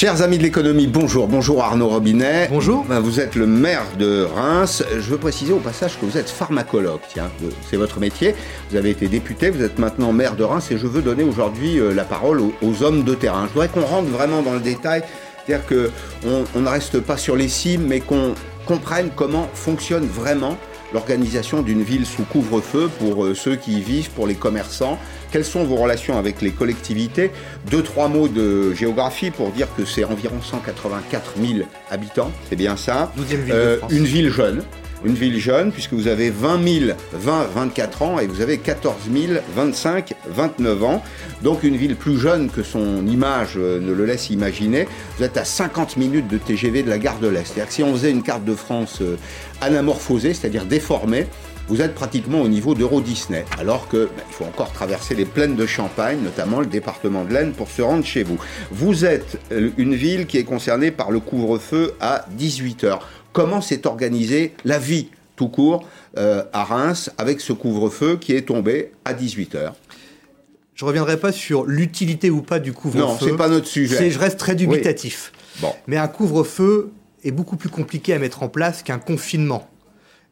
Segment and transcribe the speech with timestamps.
[0.00, 1.26] Chers amis de l'économie, bonjour.
[1.26, 2.46] Bonjour Arnaud Robinet.
[2.52, 2.84] Bonjour.
[2.84, 4.84] Ben, vous êtes le maire de Reims.
[4.92, 7.00] Je veux préciser au passage que vous êtes pharmacologue.
[7.08, 7.28] Tiens,
[7.68, 8.36] c'est votre métier.
[8.70, 11.80] Vous avez été député, vous êtes maintenant maire de Reims et je veux donner aujourd'hui
[11.80, 13.48] euh, la parole aux, hommes de terrain.
[13.48, 15.02] Je voudrais qu'on rentre vraiment dans le détail.
[15.44, 20.56] C'est-à-dire qu'on on ne reste pas sur les cimes, mais qu'on comprenne comment fonctionne vraiment
[20.92, 24.96] l'organisation d'une ville sous couvre-feu pour euh, ceux qui y vivent, pour les commerçants.
[25.30, 27.30] Quelles sont vos relations avec les collectivités?
[27.70, 32.76] Deux, trois mots de géographie pour dire que c'est environ 184 000 habitants, c'est bien
[32.76, 33.12] ça.
[33.50, 34.62] Euh, une ville jeune,
[35.04, 38.96] une ville jeune, puisque vous avez 20 000, 20, 24 ans et vous avez 14
[39.12, 41.02] 000, 25, 29 ans.
[41.42, 44.88] Donc une ville plus jeune que son image euh, ne le laisse imaginer.
[45.18, 47.44] Vous êtes à 50 minutes de TGV de la gare de l'Est.
[47.44, 49.16] C'est-à-dire que si on faisait une carte de France euh,
[49.60, 51.26] anamorphosée, c'est-à-dire déformée,
[51.68, 55.24] vous êtes pratiquement au niveau d'Euro Disney, alors que bah, il faut encore traverser les
[55.24, 58.38] plaines de Champagne, notamment le département de l'Aisne, pour se rendre chez vous.
[58.70, 63.60] Vous êtes euh, une ville qui est concernée par le couvre-feu à 18 heures comment
[63.60, 68.90] s'est organisée la vie tout court euh, à Reims avec ce couvre-feu qui est tombé
[69.04, 69.74] à 18h.
[70.74, 72.98] Je ne reviendrai pas sur l'utilité ou pas du couvre-feu.
[72.98, 74.10] Non, c'est pas notre sujet.
[74.10, 75.32] Je reste très dubitatif.
[75.60, 75.72] Bon.
[75.86, 76.90] Mais un couvre-feu
[77.22, 79.68] est beaucoup plus compliqué à mettre en place qu'un confinement.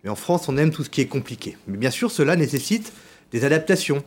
[0.04, 1.56] Mais en France, on aime tout ce qui est compliqué.
[1.66, 2.92] Mais bien sûr, cela nécessite
[3.32, 4.02] des adaptations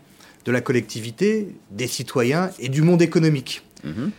[0.45, 3.63] de la collectivité, des citoyens et du monde économique.
[3.83, 4.11] Mhm.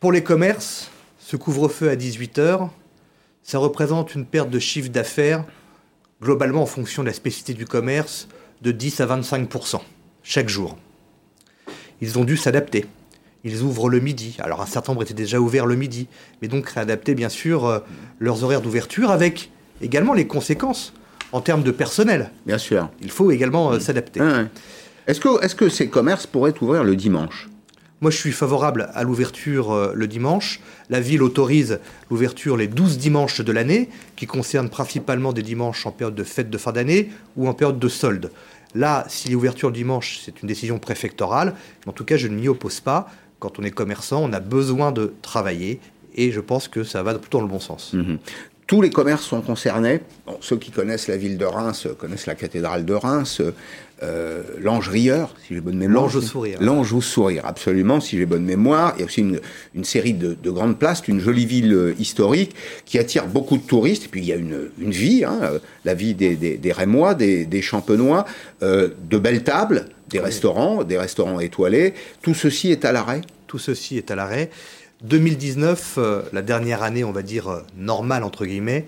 [0.00, 2.70] Pour les commerces, ce couvre-feu à 18h,
[3.42, 5.44] ça représente une perte de chiffre d'affaires,
[6.22, 8.28] globalement en fonction de la spécificité du commerce,
[8.62, 9.80] de 10 à 25%
[10.22, 10.76] chaque jour.
[12.00, 12.86] Ils ont dû s'adapter.
[13.44, 14.36] Ils ouvrent le midi.
[14.38, 16.08] Alors un certain nombre étaient déjà ouverts le midi,
[16.42, 17.80] mais donc réadapter bien sûr euh,
[18.18, 19.50] leurs horaires d'ouverture avec
[19.80, 20.92] également les conséquences
[21.32, 22.30] en termes de personnel.
[22.46, 22.88] Bien sûr.
[23.00, 24.20] Il faut également euh, s'adapter.
[25.06, 27.48] Est-ce que, ces commerces pourraient ouvrir le dimanche?
[28.00, 30.60] Moi, je suis favorable à l'ouverture euh, le dimanche.
[30.88, 31.80] La ville autorise
[32.10, 36.48] l'ouverture les 12 dimanches de l'année, qui concernent principalement des dimanches en période de fête
[36.48, 38.30] de fin d'année ou en période de solde.
[38.74, 41.54] Là, si l'ouverture le dimanche, c'est une décision préfectorale,
[41.86, 43.08] en tout cas, je ne m'y oppose pas.
[43.38, 45.80] Quand on est commerçant, on a besoin de travailler
[46.14, 47.92] et je pense que ça va plutôt dans le bon sens.
[47.92, 48.18] Mhm.
[48.70, 49.98] Tous les commerces sont concernés.
[50.40, 53.42] ceux qui connaissent la ville de Reims connaissent la cathédrale de Reims,
[54.04, 56.04] euh, l'ange rieur, si j'ai bonne mémoire.
[56.04, 56.58] L'ange au sourire.
[56.60, 58.92] L'ange au sourire, absolument, si j'ai bonne mémoire.
[58.94, 59.22] Il y a aussi
[59.74, 62.54] une, série de, grandes places, une jolie ville euh, historique
[62.84, 64.04] qui attire beaucoup de touristes.
[64.04, 67.62] Et puis il y a une, vie, hein, euh, la vie des, des, Rémois, des,
[67.62, 68.24] Champenois,
[68.62, 71.92] de belles tables, des restaurants, des restaurants étoilés.
[72.22, 74.48] Tout ceci est à l'arrêt Tout ceci est à l'arrêt.
[75.02, 78.86] 2019, euh, la dernière année, on va dire, euh, normale, entre guillemets,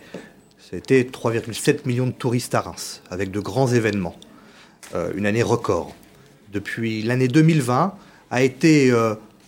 [0.59, 4.17] c'était 3,7 millions de touristes à Reims, avec de grands événements.
[4.95, 5.95] Euh, une année record.
[6.53, 7.95] Depuis l'année 2020,
[8.31, 8.93] a été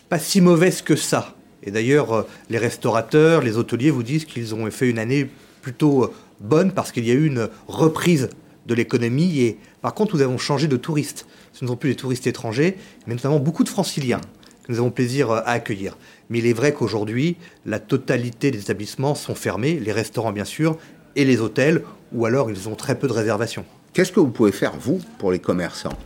[0.08, 1.34] pas si mauvaise que ça.
[1.62, 5.28] Et d'ailleurs, les restaurateurs, les hôteliers vous disent qu'ils ont fait une année
[5.60, 8.30] plutôt bonne parce qu'il y a eu une reprise
[8.66, 9.40] de l'économie.
[9.40, 11.26] Et par contre, nous avons changé de touristes.
[11.52, 12.76] Ce ne sont plus des touristes étrangers,
[13.06, 14.20] mais notamment beaucoup de franciliens
[14.64, 15.96] que nous avons plaisir à accueillir.
[16.30, 17.36] Mais il est vrai qu'aujourd'hui,
[17.66, 20.76] la totalité des établissements sont fermés, les restaurants bien sûr,
[21.16, 21.82] et les hôtels,
[22.12, 23.64] ou alors ils ont très peu de réservations.
[23.92, 25.96] Qu'est-ce que vous pouvez faire, vous, pour les commerçants?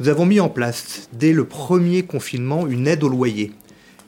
[0.00, 3.52] Nous avons mis en place, dès le premier confinement, une aide au loyer.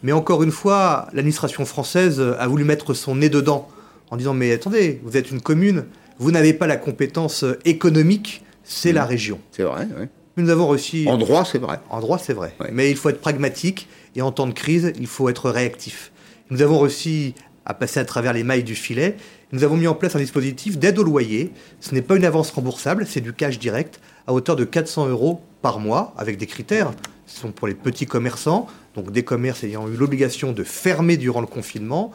[0.02, 3.68] Mais encore une fois, l'administration française a voulu mettre son nez dedans,
[4.10, 5.84] en disant, mais attendez, vous êtes une commune,
[6.18, 9.08] vous n'avez pas la compétence économique, c'est la mmh.
[9.08, 9.40] région.
[9.52, 10.06] C'est vrai, oui.
[10.36, 11.06] Nous avons réussi.
[11.08, 11.78] En droit, c'est vrai.
[11.90, 12.54] En droit, c'est vrai.
[12.72, 16.12] Mais il faut être pragmatique et en temps de crise, il faut être réactif.
[16.50, 17.34] Nous avons réussi
[17.64, 19.16] à passer à travers les mailles du filet.
[19.52, 21.52] Nous avons mis en place un dispositif d'aide au loyer.
[21.80, 25.40] Ce n'est pas une avance remboursable, c'est du cash direct à hauteur de 400 euros
[25.62, 26.92] par mois avec des critères.
[27.26, 31.40] Ce sont pour les petits commerçants, donc des commerces ayant eu l'obligation de fermer durant
[31.40, 32.10] le confinement,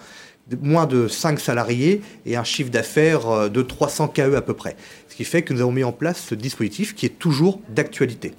[0.61, 4.75] moins de 5 salariés et un chiffre d'affaires euh, de 300 KE à peu près.
[5.19, 8.31] Qui fait que nous avons mis en place ce dispositif qui est toujours d'actualité.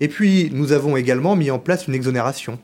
[0.00, 2.58] Et puis, nous avons également mis en place une exonération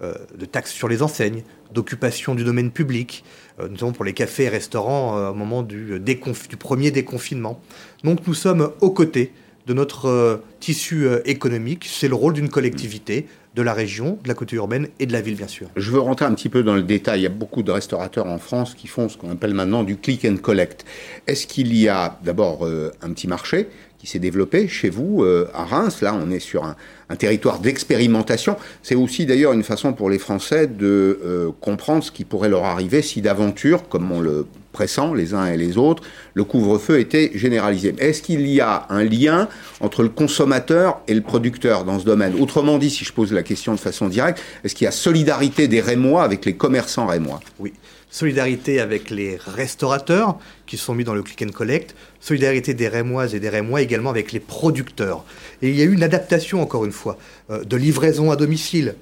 [0.00, 1.42] euh, de taxes sur les enseignes,
[1.74, 3.24] d'occupation du domaine public,
[3.58, 7.60] euh, notamment pour les cafés et restaurants au moment du, du, premier déconfinement.
[8.04, 9.32] Donc nous sommes aux côtés
[9.66, 11.88] de notre tissu économique.
[11.90, 13.26] C'est le rôle d'une collectivité
[13.56, 15.68] de la région, de la côté urbaine et de la ville, bien sûr.
[15.76, 17.20] Je veux rentrer un petit peu dans le détail.
[17.20, 19.96] Il y a beaucoup de restaurateurs en France qui font ce qu'on appelle maintenant du
[19.96, 20.84] click and collect.
[21.26, 25.48] Est-ce qu'il y a d'abord euh, un petit marché qui s'est développé chez vous euh,
[25.54, 26.00] à Reims.
[26.02, 26.76] Là, on est sur un,
[27.16, 28.56] territoire d'expérimentation.
[28.82, 32.64] C'est aussi d'ailleurs une façon pour les Français de euh, comprendre ce qui pourrait leur
[32.64, 36.02] arriver si d'aventure, comme on le pressent les uns et les autres,
[36.34, 37.94] le couvre-feu était généralisé.
[37.98, 39.48] Est-ce qu'il y a un lien
[39.80, 42.34] entre le consommateur et le producteur dans ce domaine?
[42.38, 45.66] Autrement dit, si je pose la question de façon directe, est-ce qu'il y a solidarité
[45.66, 47.40] des Rémois avec les commerçants rémois?
[47.58, 47.72] Oui
[48.10, 53.34] solidarité avec les restaurateurs qui sont mis dans le click and collect, solidarité des Rémoises
[53.34, 55.24] et des Rémois également avec les producteurs.
[55.62, 57.18] Et il y a eu une adaptation, encore une fois,
[57.50, 58.94] euh, de livraison à domicile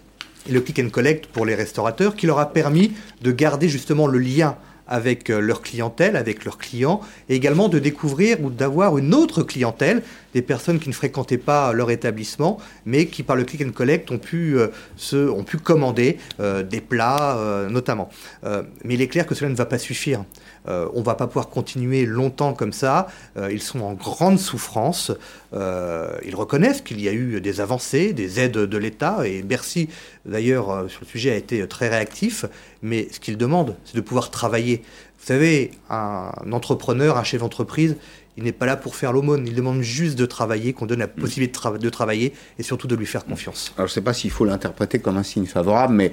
[0.48, 2.92] et le click and collect pour les restaurateurs qui leur a permis
[3.22, 4.56] de garder justement le lien
[4.86, 9.42] avec euh, leur clientèle, avec leurs clients, et également de découvrir ou d'avoir une autre
[9.42, 10.02] clientèle,
[10.34, 14.10] des personnes qui ne fréquentaient pas leur établissement, mais qui par le click and collect
[14.10, 17.38] ont pu, euh, se, ont pu commander euh, des plats
[17.70, 18.10] notamment.
[18.42, 20.24] mais il est clair que cela ne va pas suffire.
[20.66, 23.08] On ne va pas pouvoir continuer longtemps comme ça.
[23.50, 25.12] ils sont en grande souffrance.
[25.52, 29.88] ils reconnaissent qu'il y a eu des avancées, des aides de l'État, et Bercy,
[30.24, 32.46] d'ailleurs, sur le sujet, a été très réactif.
[32.82, 34.82] Mais ce qu'ils demandent, c'est de pouvoir travailler.
[35.18, 37.96] Vous savez, un entrepreneur, un chef d'entreprise,
[38.36, 41.08] il n'est pas là pour faire l'aumône, il demande juste de travailler, qu'on donne la
[41.08, 43.72] possibilité de, travailler et surtout de lui faire confiance.
[43.76, 46.12] Alors je ne sais pas s'il faut l'interpréter comme un signe favorable, mais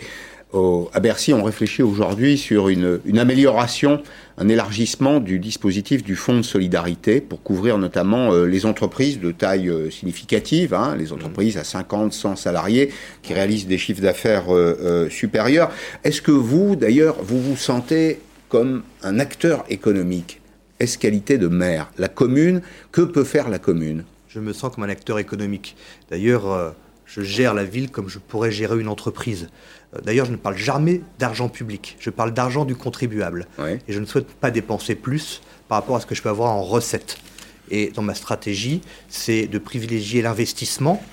[0.53, 4.01] à Bercy, on réfléchit aujourd'hui sur une, amélioration,
[4.37, 9.31] un élargissement du dispositif du fonds de solidarité pour couvrir notamment euh, les entreprises de
[9.31, 14.53] taille euh, significative, hein, les entreprises à 50, 100 salariés qui réalisent des chiffres d'affaires
[14.53, 15.71] euh, supérieurs.
[16.03, 18.19] Est-ce que vous, d'ailleurs, vous vous sentez
[18.49, 20.41] comme un acteur économique
[20.81, 22.61] Est-ce qualité de maire La commune,
[22.91, 24.03] que peut faire la commune?
[24.27, 25.75] Je me sens comme un acteur économique.
[26.09, 26.73] D'ailleurs,
[27.11, 29.49] je gère la ville comme je pourrais gérer une entreprise.
[29.95, 33.47] Euh, d'ailleurs, je ne parle jamais d'argent public, je parle d'argent du contribuable.
[33.59, 36.51] Et je ne souhaite pas dépenser plus par rapport à ce que je peux avoir
[36.51, 37.17] en recettes.
[37.69, 41.03] Et dans ma stratégie, c'est de privilégier l'investissement.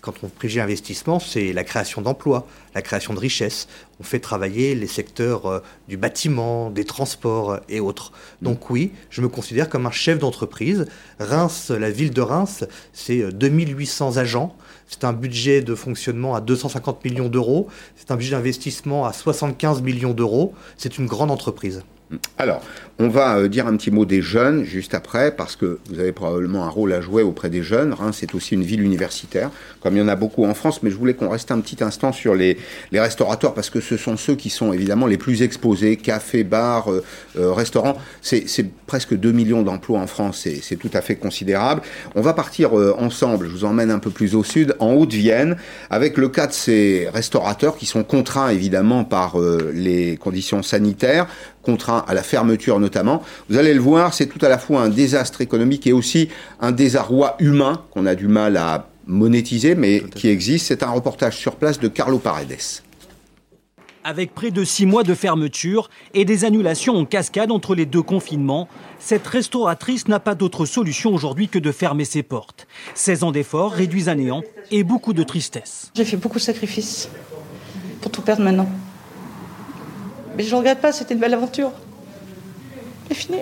[0.00, 3.68] Quand on privilégie l'investissement, c'est la création d'emplois, la création de richesses.
[4.00, 8.12] On fait travailler les secteurs euh, du bâtiment, des transports euh, et autres.
[8.42, 10.86] Donc oui, je me considère comme un chef d'entreprise.
[11.18, 14.54] Reims, la ville de Reims, c'est 2800 agents.
[14.88, 17.68] C'est un budget de fonctionnement à 250 millions d'euros.
[17.96, 20.54] C'est un budget d'investissement à 75 millions d'euros.
[20.76, 21.82] C'est une grande entreprise.
[22.38, 22.62] Alors,
[23.00, 26.12] on va euh, dire un petit mot des jeunes juste après, parce que vous avez
[26.12, 27.92] probablement un rôle à jouer auprès des jeunes.
[27.92, 29.50] Reims, c'est aussi une ville universitaire,
[29.80, 31.82] comme il y en a beaucoup en France, mais je voulais qu'on reste un petit
[31.82, 32.58] instant sur les,
[32.92, 37.04] restaurateurs, parce que ce sont ceux qui sont évidemment les plus exposés, cafés, bars, euh,
[37.38, 37.96] euh, restaurants.
[38.20, 38.46] C'est
[38.86, 41.82] presque 2 millions d'emplois en France, c'est tout à fait considérable.
[42.14, 45.56] On va partir ensemble, je vous emmène un peu plus au sud, en Haute-Vienne,
[45.90, 49.36] avec le cas de ces restaurateurs qui sont contraints évidemment par
[49.72, 51.26] les conditions sanitaires,
[51.62, 53.22] contraints à la fermeture notamment.
[53.50, 56.72] Vous allez le voir, c'est tout à la fois un désastre économique et aussi un
[56.72, 60.66] désarroi humain qu'on a du mal à monétiser, mais qui existe.
[60.68, 62.82] C'est un reportage sur place de Carlo Paredes.
[64.04, 68.00] Avec près de six mois de fermeture et des annulations en cascade entre les deux
[68.00, 68.68] confinements,
[68.98, 72.66] cette restauratrice n'a pas d'autre solution aujourd'hui que de fermer ses portes.
[72.94, 75.90] 16 ans d'efforts réduits à néant et beaucoup de tristesse.
[75.94, 77.10] J'ai fait beaucoup de sacrifices
[78.00, 78.68] pour tout perdre maintenant.
[80.38, 81.72] Mais je ne regrette pas, c'était une belle aventure.
[83.08, 83.38] C'est fini.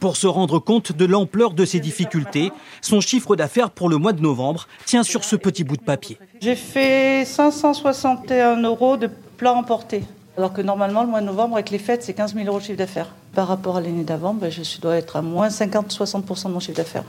[0.00, 4.12] Pour se rendre compte de l'ampleur de ses difficultés, son chiffre d'affaires pour le mois
[4.12, 6.18] de novembre tient sur ce petit bout de papier.
[6.40, 10.02] J'ai fait 561 euros de plats emportés.
[10.36, 12.64] Alors que normalement, le mois de novembre, avec les fêtes, c'est 15 000 euros de
[12.64, 13.14] chiffre d'affaires.
[13.34, 16.76] Par rapport à l'année d'avant, ben, je dois être à moins 50-60% de mon chiffre
[16.76, 17.04] d'affaires.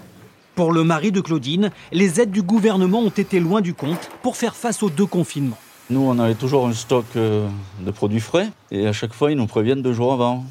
[0.55, 4.37] Pour le mari de Claudine, les aides du gouvernement ont été loin du compte pour
[4.37, 5.57] faire face aux deux confinements.
[5.89, 7.47] Nous, on avait toujours un stock euh,
[7.79, 10.45] de produits frais et à chaque fois, ils nous préviennent deux jours avant.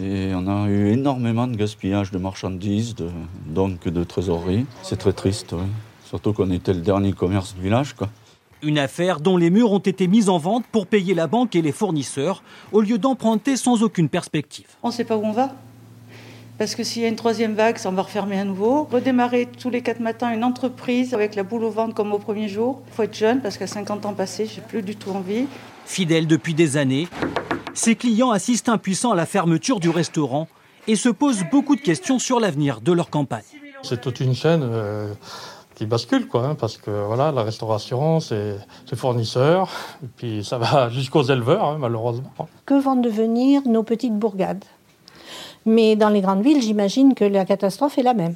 [0.00, 2.94] Et on a eu énormément de gaspillage de marchandises,
[3.46, 4.66] donc de trésorerie.
[4.82, 5.66] C'est très triste, oui.
[6.04, 8.08] Surtout qu'on était le dernier commerce du village, quoi.
[8.62, 11.62] Une affaire dont les murs ont été mis en vente pour payer la banque et
[11.62, 14.66] les fournisseurs, au lieu d'emprunter sans aucune perspective.
[14.82, 15.54] On ne sait pas où on va.
[16.58, 18.84] Parce que s'il y a une troisième vague, ça, on va refermer à nouveau.
[18.84, 22.48] Redémarrer tous les quatre matins une entreprise avec la boule au ventre comme au premier
[22.48, 22.82] jour.
[22.88, 25.46] Il faut être jeune parce qu'à 50 ans passés, j'ai plus du tout envie.
[25.86, 27.08] Fidèle depuis des années,
[27.80, 30.48] ses clients assistent impuissants à la fermeture du restaurant
[30.86, 33.42] et se posent beaucoup de questions sur l'avenir de leur campagne.
[33.82, 35.14] C'est toute une chaîne euh,
[35.74, 38.58] qui bascule, quoi, hein, parce que voilà, la restauration, c'est
[38.94, 39.70] fournisseurs,
[40.04, 42.30] et puis ça va jusqu'aux éleveurs, hein, malheureusement.
[42.66, 44.64] Que vont devenir nos petites bourgades?
[45.64, 48.34] Mais dans les grandes villes, j'imagine que la catastrophe est la même.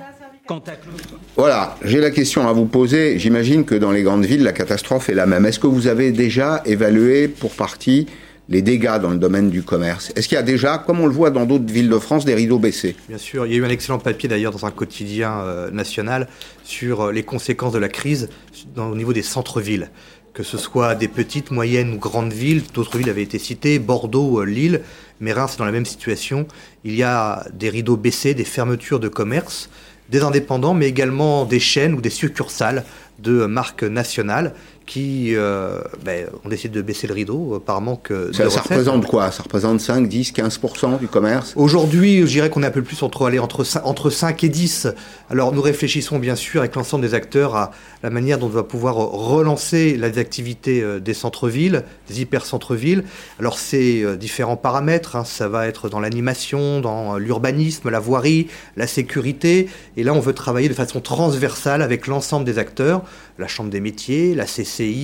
[1.37, 3.19] Voilà, j'ai la question à vous poser.
[3.19, 5.45] J'imagine que dans les grandes villes, la catastrophe est la même.
[5.45, 8.07] Est-ce que vous avez déjà évalué pour partie
[8.49, 11.13] les dégâts dans le domaine du commerce Est-ce qu'il y a déjà, comme on le
[11.13, 12.97] voit dans d'autres villes de France, des rideaux baissés?
[13.09, 16.29] Bien sûr, il y a eu un excellent papier d'ailleurs dans un quotidien euh, national
[16.63, 18.29] sur euh, les conséquences de la crise
[18.77, 19.91] au niveau des centres-villes.
[20.35, 24.41] Que ce soit des petites, moyennes ou grandes villes, d'autres villes avaient été citées, Bordeaux,
[24.41, 24.83] euh, Lille,
[25.21, 26.47] mais Reims est dans la même situation.
[26.85, 29.71] Il y a des rideaux baissés, des fermetures de commerce,
[30.11, 32.85] des indépendants, mais également des chaînes ou des succursales
[33.21, 34.55] de marques nationales
[34.87, 39.07] qui euh, ben, ont décidé de baisser le rideau par manque ça, de ça représente
[39.07, 39.31] quoi?
[39.31, 41.53] Ça représente 5, 10, 15% du commerce?
[41.57, 44.89] Aujourd'hui, je dirais qu'on est un peu plus entre, aller entre, entre 5 et 10.
[45.31, 47.71] Alors nous réfléchissons bien sûr avec l'ensemble des acteurs à
[48.03, 53.05] la manière dont on va pouvoir relancer les activités euh, des centres-villes, des hyper-centres-villes.
[53.41, 55.25] Alors c'est euh, différents paramètres, hein.
[55.25, 59.69] ça va être dans l'animation, dans l'urbanisme, la voirie, la sécurité.
[59.97, 63.03] Et là, on veut travailler de façon transversale avec l'ensemble des acteurs,
[63.39, 64.95] la Chambre des métiers, la CC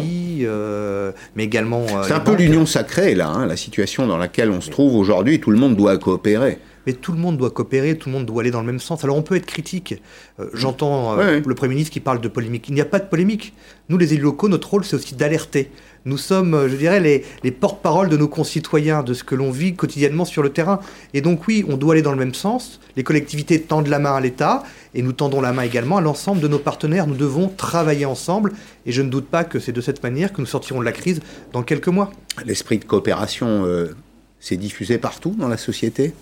[0.42, 1.84] euh, mais également.
[1.94, 4.94] Euh, c'est un peu l'union sacrée, là, hein, la situation dans laquelle on se trouve
[4.94, 5.40] aujourd'hui.
[5.40, 6.58] Tout le monde doit coopérer.
[6.86, 9.04] Mais tout le monde doit coopérer, tout le monde doit aller dans le même sens.
[9.04, 10.00] Alors on peut être critique.
[10.38, 12.68] Euh, j'entends le Premier ministre qui parle de polémique.
[12.68, 13.52] Il n'y a pas de polémique.
[13.88, 15.70] Nous, les élus locaux, notre rôle, c'est aussi d'alerter.
[16.06, 19.74] Nous sommes, je dirais, les, les porte-parole de nos concitoyens, de ce que l'on vit
[19.74, 20.80] quotidiennement sur le terrain.
[21.12, 22.80] Et donc oui, on doit aller dans le même sens.
[22.96, 24.62] Les collectivités tendent la main à l'État
[24.94, 27.06] et nous tendons la main également à l'ensemble de nos partenaires.
[27.06, 28.52] Nous devons travailler ensemble
[28.86, 30.92] et je ne doute pas que c'est de cette manière que nous sortirons de la
[30.92, 31.20] crise
[31.52, 32.10] dans quelques mois.
[32.46, 33.94] L'esprit de coopération euh,
[34.38, 36.14] s'est diffusé partout dans la société?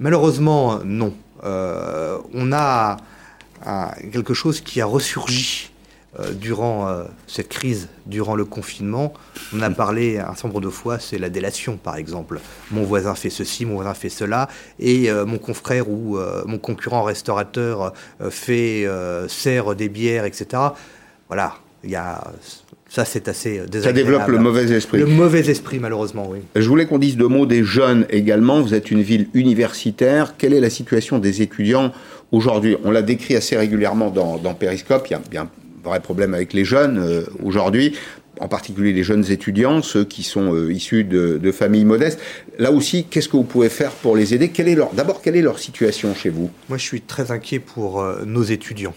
[0.00, 1.14] Malheureusement, non.
[1.44, 2.96] Euh, on a
[4.12, 5.70] quelque chose qui a ressurgi
[6.18, 9.12] euh, durant euh, cette crise, durant le confinement,
[9.54, 12.40] on a parlé un certain nombre de fois, c'est la délation par exemple.
[12.70, 17.02] Mon voisin fait ceci, mon voisin fait cela, et euh, mon confrère ou mon concurrent
[17.02, 17.92] restaurateur
[18.30, 18.86] fait
[19.28, 20.62] sert des bières, etc.
[21.28, 21.54] Voilà,
[21.84, 22.22] il y a
[22.88, 23.82] ça, c'est assez désagréable.
[23.82, 24.98] Ça développe le mauvais esprit.
[24.98, 26.38] Le mauvais esprit, malheureusement, oui.
[26.54, 28.62] Je voulais qu'on dise deux mots des jeunes également.
[28.62, 30.34] Vous êtes une ville universitaire.
[30.38, 31.92] Quelle est la situation des étudiants
[32.30, 32.76] aujourd'hui?
[32.84, 35.08] On l'a décrit assez régulièrement dans, dans Periscope.
[35.08, 35.48] Il y a bien
[35.88, 37.94] vrai problème avec les jeunes euh, aujourd'hui
[38.40, 42.20] en particulier les jeunes étudiants, ceux qui sont euh, issus de, familles modestes.
[42.58, 44.52] Là aussi, qu'est-ce que vous pouvez faire pour les aider?
[44.92, 46.50] D'abord, quelle est leur situation chez vous?
[46.68, 48.94] Moi, je suis très inquiet pour euh, nos étudiants.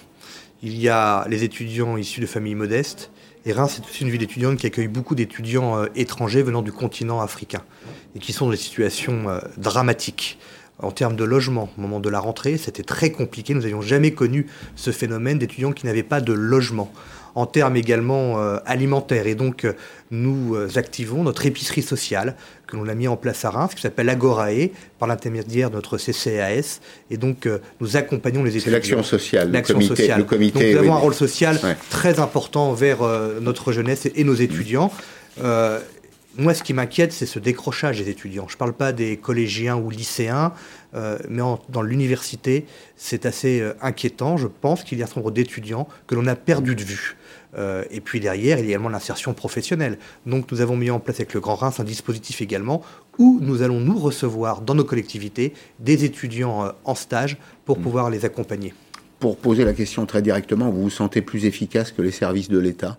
[0.61, 3.11] Il y a les étudiants issus de familles modestes.
[3.45, 7.21] Et Reims, c'est aussi une ville étudiante qui accueille beaucoup d'étudiants étrangers venant du continent
[7.21, 7.61] africain
[8.13, 10.37] et qui sont dans des situations dramatiques
[10.79, 11.69] en termes de logement.
[11.77, 13.53] Au moment de la rentrée, c'était très compliqué.
[13.53, 16.91] Nous n'avions jamais connu ce phénomène d'étudiants qui n'avaient pas de logement.
[17.35, 19.27] En termes également euh, alimentaires.
[19.27, 19.73] Et donc, euh,
[20.09, 23.81] nous euh, activons notre épicerie sociale que l'on a mis en place à Reims, qui
[23.81, 26.79] s'appelle Agorae, par l'intermédiaire de notre CCAS.
[27.11, 27.47] Et donc,
[27.79, 28.65] nous accompagnons les étudiants.
[28.65, 30.17] C'est l'action sociale, l'action comité, sociale.
[30.19, 31.59] Le comité, donc, nous avons un rôle social
[31.89, 32.99] très important vers
[33.41, 34.91] notre jeunesse et, nos étudiants.
[36.39, 38.47] Moi, ce qui m'inquiète, c'est ce décrochage des étudiants.
[38.47, 40.53] Je ne parle pas des collégiens ou lycéens,
[40.95, 42.65] euh, mais dans l'université,
[42.95, 44.37] c'est assez euh, inquiétant.
[44.37, 47.17] Je pense qu'il y a un nombre d'étudiants que l'on a perdu de vue.
[47.57, 49.97] Euh, et puis derrière, il y a également l'insertion professionnelle.
[50.25, 52.83] Donc nous avons mis en place avec le Grand Reims un dispositif également
[53.17, 57.81] où nous allons nous recevoir dans nos collectivités des étudiants en stage pour mmh.
[57.81, 58.73] pouvoir les accompagner.
[59.19, 62.59] Pour poser la question très directement, vous vous sentez plus efficace que les services de
[62.59, 62.97] l'État?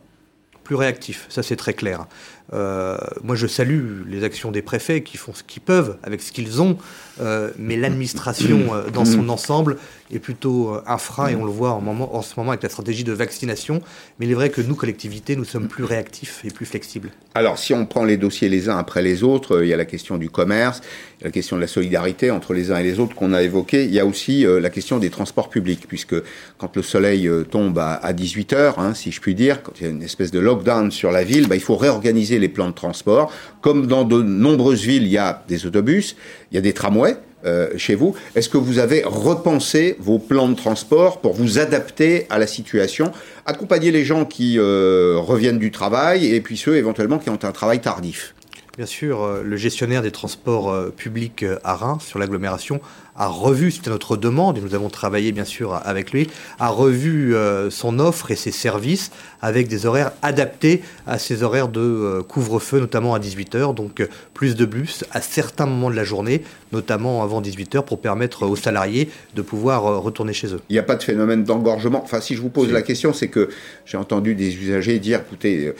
[0.71, 2.07] Plus réactif, ça c'est très clair.
[2.53, 6.31] Euh, moi je salue les actions des préfets qui font ce qu'ils peuvent avec ce
[6.31, 6.79] qu'ils ont,
[7.21, 9.79] euh, mais l'administration euh, dans son ensemble
[10.12, 13.12] est plutôt un frein et on le voit en, ce moment avec la stratégie de
[13.12, 13.81] vaccination.
[14.19, 17.11] Mais il est vrai que nous, collectivités, nous sommes plus réactifs et plus flexibles.
[17.35, 19.85] Alors si on prend les dossiers les uns après les autres, il y a la
[19.85, 20.81] question du commerce,
[21.23, 23.85] la question de la solidarité entre les uns et les autres qu'on a évoqué.
[23.85, 26.17] Il y a aussi la question des transports publics, puisque
[26.59, 29.90] quand le soleil tombe à, 18h, hein, si je puis dire, quand il y a
[29.90, 33.33] une espèce de lockdown sur la ville, bah, il faut réorganiser les plans de transport.
[33.61, 36.17] Comme dans de nombreuses villes, il y a des autobus,
[36.50, 37.17] il y a des tramways.
[37.47, 38.15] Euh, chez vous.
[38.35, 43.13] Est-ce que vous avez repensé vos plans de transport pour vous adapter à la situation,
[43.47, 47.53] accompagner les gens qui euh, reviennent du travail et puis ceux éventuellement qui ont un
[47.53, 48.35] travail tardif?
[48.77, 52.83] Bien sûr, euh, le gestionnaire des transports publics à Reims sur l'agglomération
[53.21, 57.35] a revu, c'était notre demande, et nous avons travaillé bien sûr avec lui, a revu
[57.35, 59.11] euh, son offre et ses services
[59.43, 64.07] avec des horaires adaptés à ces horaires de euh, couvre-feu, notamment à 18h, donc euh,
[64.33, 68.57] plus de bus à certains moments de la journée, notamment avant 18h, pour permettre aux
[68.57, 70.61] salariés de pouvoir retourner chez eux.
[70.71, 72.03] Il n'y a pas de phénomène d'engorgement.
[72.03, 73.50] Enfin, si je vous pose la question, c'est que
[73.85, 75.75] j'ai entendu des usagers dire, écoutez,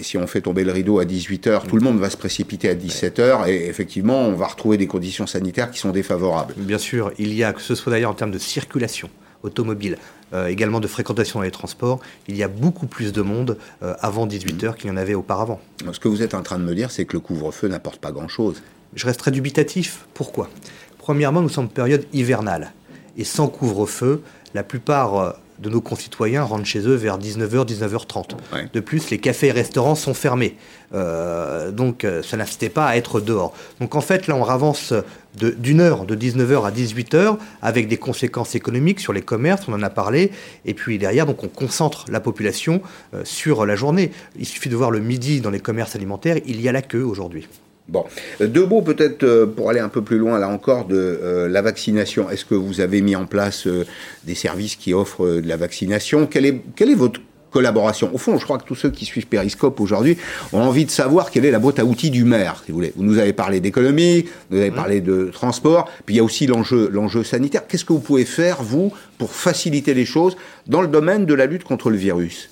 [0.00, 2.74] si on fait tomber le rideau à 18h, tout le monde va se précipiter à
[2.74, 6.54] 17h, et effectivement, on va retrouver des conditions sanitaires qui sont défavorables.
[6.56, 9.10] Bien sûr, il y a, que ce soit d'ailleurs en termes de circulation
[9.42, 9.96] automobile,
[10.32, 13.94] euh, également de fréquentation dans les transports, il y a beaucoup plus de monde euh,
[14.00, 15.60] avant 18h qu'il y en avait auparavant.
[15.92, 18.12] Ce que vous êtes en train de me dire, c'est que le couvre-feu n'apporte pas
[18.12, 18.62] grand-chose.
[18.94, 20.04] Je reste très dubitatif.
[20.14, 20.50] Pourquoi?
[20.98, 22.72] Premièrement, nous sommes en période hivernale.
[23.16, 24.22] Et sans couvre-feu,
[24.54, 28.32] la plupart de nos concitoyens rentrent chez eux vers 19h, 19h30.
[28.52, 28.68] Ouais.
[28.72, 30.56] De plus, les cafés et restaurants sont fermés.
[30.94, 33.52] Euh, donc, euh, ça n'incitait pas à être dehors.
[33.80, 34.92] Donc, en fait, là, on avance
[35.34, 39.82] d'une heure, de 19h à 18h, avec des conséquences économiques sur les commerces, on en
[39.82, 40.32] a parlé.
[40.64, 42.82] Et puis derrière, donc, on concentre la population
[43.14, 44.10] euh, sur la journée.
[44.38, 47.04] Il suffit de voir le midi dans les commerces alimentaires, il y a la queue
[47.04, 47.46] aujourd'hui.
[47.90, 48.04] Bon,
[48.40, 51.48] Euh, deux mots peut-être euh, pour aller un peu plus loin là encore de euh,
[51.48, 52.30] la vaccination.
[52.30, 53.84] Est-ce que vous avez mis en place euh,
[54.24, 56.26] des services qui offrent euh, de la vaccination?
[56.26, 57.20] Quelle est, quelle est votre
[57.50, 58.08] collaboration?
[58.14, 60.16] Au fond, je crois que tous ceux qui suivent Periscope aujourd'hui
[60.52, 62.92] ont envie de savoir quelle est la boîte à outils du maire, si vous voulez.
[62.94, 66.46] Vous nous avez parlé d'économie, vous avez parlé de transport, puis il y a aussi
[66.46, 67.66] l'enjeu, l'enjeu sanitaire.
[67.66, 70.36] Qu'est-ce que vous pouvez faire, vous, pour faciliter les choses
[70.68, 72.50] dans le domaine de la lutte contre le virus?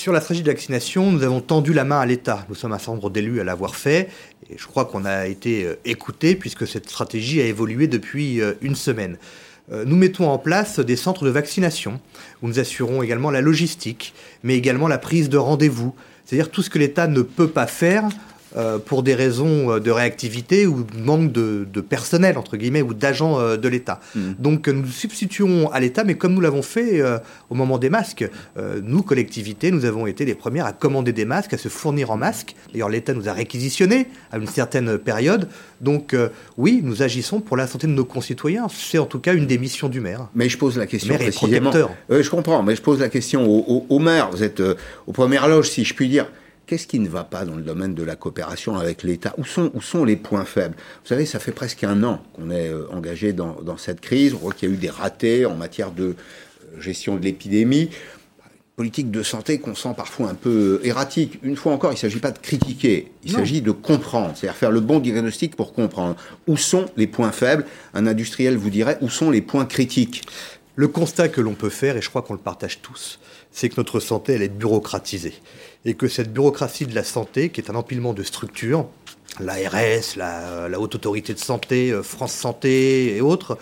[0.00, 2.46] Sur la stratégie de vaccination, nous avons tendu la main à l'État.
[2.48, 4.08] Nous sommes un certain nombre d'élus à l'avoir fait.
[4.48, 8.54] Et je crois qu'on a été euh, écoutés puisque cette stratégie a évolué depuis euh,
[8.62, 9.18] une semaine.
[9.70, 12.00] Euh, Nous mettons en place des centres de vaccination
[12.40, 15.94] où nous assurons également la logistique, mais également la prise de rendez-vous.
[16.24, 18.08] C'est-à-dire tout ce que l'État ne peut pas faire
[18.78, 22.94] pour des raisons euh, de réactivité ou de manque de, de personnel, entre guillemets, ou
[22.94, 24.00] d'agents euh, de l'État.
[24.38, 27.18] Donc euh, nous substituons à l'État, mais comme nous l'avons fait euh,
[27.50, 28.28] au moment des masques,
[28.58, 32.10] euh, nous, collectivités, nous avons été les premières à commander des masques, à se fournir
[32.10, 32.54] en masques.
[32.72, 35.48] D'ailleurs, l'État nous a réquisitionnés à une certaine période.
[35.80, 36.28] Donc euh,
[36.58, 38.66] oui, nous agissons pour la santé de nos concitoyens.
[38.72, 40.28] C'est en tout cas une des missions du maire.
[40.34, 41.70] Mais je pose la question maire précisément.
[42.22, 44.30] je comprends, mais je pose la question au, au- au maire.
[44.32, 44.74] Vous êtes euh,
[45.06, 46.26] aux premières loges, si je puis dire.
[46.70, 49.34] Qu'est-ce qui ne va pas dans le domaine de la coopération avec l'État?
[49.38, 50.76] Où sont, où sont les points faibles?
[51.02, 54.34] Vous savez, ça fait presque un an qu'on est euh, engagé dans, dans cette crise.
[54.34, 57.90] On voit qu'il y a eu des ratés en matière de euh, gestion de l'épidémie.
[58.76, 61.40] Politique de santé qu'on sent parfois un peu euh, erratique.
[61.42, 64.70] Une fois encore, il ne s'agit pas de critiquer, il s'agit de comprendre, c'est-à-dire faire
[64.70, 66.14] le bon diagnostic pour comprendre
[66.46, 67.66] où sont les points faibles?
[67.94, 70.22] Un industriel vous dirait où sont les points critiques?
[70.76, 73.18] Le constat que l'on peut faire, et je crois qu'on le partage tous,
[73.52, 75.34] c'est que notre santé, elle est bureaucratisée.
[75.84, 78.86] Et que cette bureaucratie de la santé, qui est un empilement de structures,
[79.40, 83.58] l'ARS, la, la Haute Autorité de Santé, euh, France Santé et autres,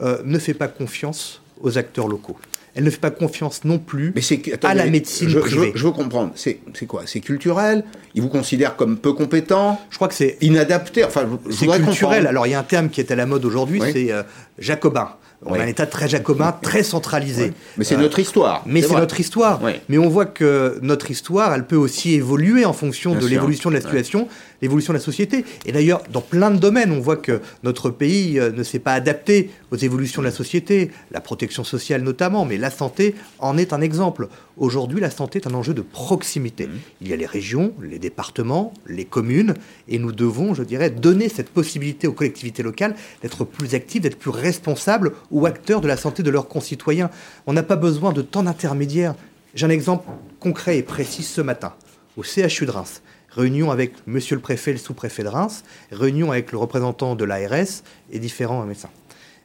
[0.00, 2.36] euh, ne fait pas confiance aux acteurs locaux.
[2.76, 4.22] Elle ne fait pas confiance non plus Mais
[4.64, 5.70] à la médecine je, privée.
[5.74, 6.32] Je, je veux comprendre.
[6.34, 7.02] C'est quoi?
[7.06, 7.84] C'est culturel?
[8.16, 11.04] Ils vous considèrent comme peu compétent, Je crois que c'est inadapté.
[11.04, 11.84] Enfin, C'est culturel.
[11.84, 12.26] comprendre.
[12.28, 13.90] Alors, il y a un terme qui est à la mode aujourd'hui, Oui.
[13.92, 14.24] c'est euh,
[14.58, 15.10] jacobin.
[15.46, 15.58] On Oui.
[15.58, 17.44] a un État très jacobin, très centralisé.
[17.46, 17.52] Oui.
[17.78, 18.62] Mais c'est Euh, notre histoire.
[18.66, 19.60] Mais c'est notre histoire.
[19.62, 19.72] Oui.
[19.88, 23.68] Mais on voit que notre histoire, elle peut aussi évoluer en fonction Bien de l'évolution
[23.70, 24.28] de la situation,
[24.64, 25.44] l'évolution de la société.
[25.66, 28.94] Et d'ailleurs, dans plein de domaines, on voit que notre pays euh, ne s'est pas
[28.94, 33.74] adapté aux évolutions de la société, la protection sociale notamment, mais la santé en est
[33.74, 34.28] un exemple.
[34.56, 36.66] Aujourd'hui, la santé est un enjeu de proximité.
[36.66, 36.70] Mmh.
[37.02, 39.54] Il y a les régions, les départements, les communes,
[39.86, 44.18] et nous devons, je dirais, donner cette possibilité aux collectivités locales d'être plus actives, d'être
[44.18, 47.10] plus responsables ou acteurs de la santé de leurs concitoyens.
[47.46, 49.14] On n'a pas besoin de tant d'intermédiaires.
[49.54, 50.08] J'ai un exemple
[50.40, 51.74] concret et précis ce matin,
[52.16, 53.02] au CHU de Reims.
[53.36, 57.24] Réunion avec monsieur le préfet et le sous-préfet de Reims, réunion avec le représentant de
[57.24, 58.90] l'ARS et différents médecins.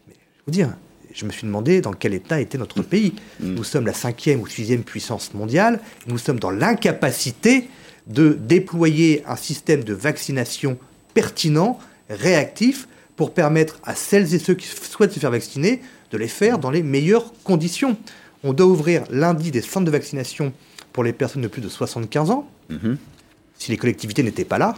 [0.08, 0.70] Mais je vous dire,
[1.14, 3.14] je me suis demandé dans quel état était notre pays.
[3.40, 5.80] Nous sommes la cinquième ou sixième puissance mondiale.
[6.08, 7.68] Nous sommes dans l'incapacité
[8.08, 10.78] de déployer un système de vaccination
[11.14, 16.28] pertinent, réactif, pour permettre à celles et ceux qui souhaitent se faire vacciner de les
[16.28, 17.98] faire dans les meilleures conditions.
[18.44, 20.54] On doit ouvrir lundi des centres de vaccination
[20.94, 22.50] pour les personnes de plus de 75 ans.
[22.70, 22.98] Mhm.
[23.60, 24.76] Si les collectivités n'étaient pas là,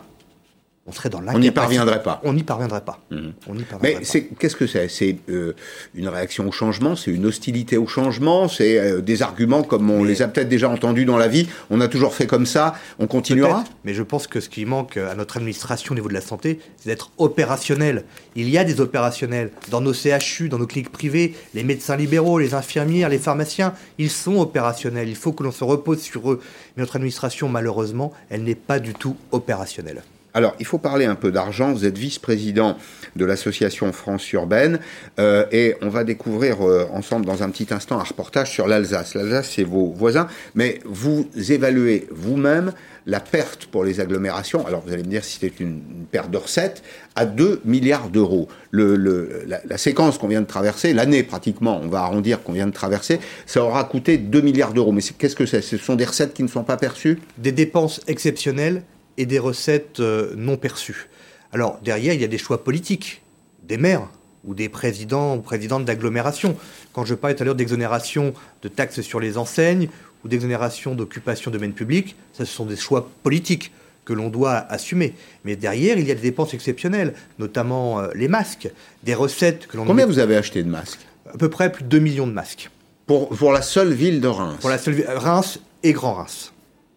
[0.91, 1.47] on serait dans On l'incapacité.
[1.47, 2.19] n'y parviendrait pas.
[2.23, 2.99] On n'y parviendrait pas.
[3.11, 4.89] On parviendrait Mais c'est qu'est-ce que c'est?
[4.89, 5.55] C'est euh,
[5.95, 10.01] une réaction au changement, c'est une hostilité au changement, c'est euh, des arguments comme on
[10.03, 11.47] Mais- les a peut-être déjà entendus dans la vie?
[11.69, 13.63] On a toujours fait comme ça, on continuera?
[13.85, 16.59] Mais je pense que ce qui manque à notre administration au niveau de la santé,
[16.77, 18.03] c'est d'être opérationnel.
[18.35, 22.37] Il y a des opérationnels dans nos CHU, dans nos cliniques privées, les médecins libéraux,
[22.39, 25.07] les infirmières, les pharmaciens, ils sont opérationnels.
[25.07, 26.41] Il faut que l'on se repose sur eux.
[26.75, 30.03] Mais notre administration, malheureusement, elle n'est pas du tout opérationnelle.
[30.33, 31.73] Alors, il faut parler un peu d'argent.
[31.73, 32.77] Vous êtes vice-président
[33.15, 34.79] de l'association France Urbaine
[35.19, 39.13] euh, et on va découvrir euh, ensemble dans un petit instant un reportage sur l'Alsace.
[39.15, 42.71] L'Alsace, c'est vos voisins, mais vous évaluez vous-même
[43.07, 44.65] la perte pour les agglomérations.
[44.65, 46.83] Alors, vous allez me dire si c'était une, perte de recettes
[47.15, 48.47] à 2 milliards d'euros.
[48.71, 53.19] La, séquence qu'on vient de traverser, l'année pratiquement, on va arrondir qu'on vient de traverser,
[53.45, 54.91] ça aura coûté 2 milliards d'euros.
[54.91, 55.61] Mais qu'est-ce que c'est?
[55.61, 57.19] Ce sont des recettes qui ne sont pas perçues?
[57.37, 58.83] Des dépenses exceptionnelles
[59.21, 61.07] et des recettes euh, non perçues.
[61.53, 63.21] Alors, derrière, il y a des choix politiques,
[63.63, 64.07] des maires,
[64.43, 66.57] ou des présidents ou présidentes d'agglomération.
[66.93, 69.87] Quand je parlais tout à l'heure d'exonération de taxes sur les enseignes
[70.23, 73.71] ou d'exonération d'occupation de domaine public, ça, ce sont des choix politiques
[74.03, 75.13] que l'on doit assumer.
[75.45, 78.71] Mais derrière, il y a des dépenses exceptionnelles, notamment euh, les masques,
[79.03, 79.85] des recettes que l'on...
[79.85, 81.01] Combien vous avez acheté de masques?
[81.31, 82.71] À peu près plus de 2 millions de masques.
[83.05, 86.50] Pour, pour la seule ville de Reims Pour la seule ville- Reims et Grand Reims.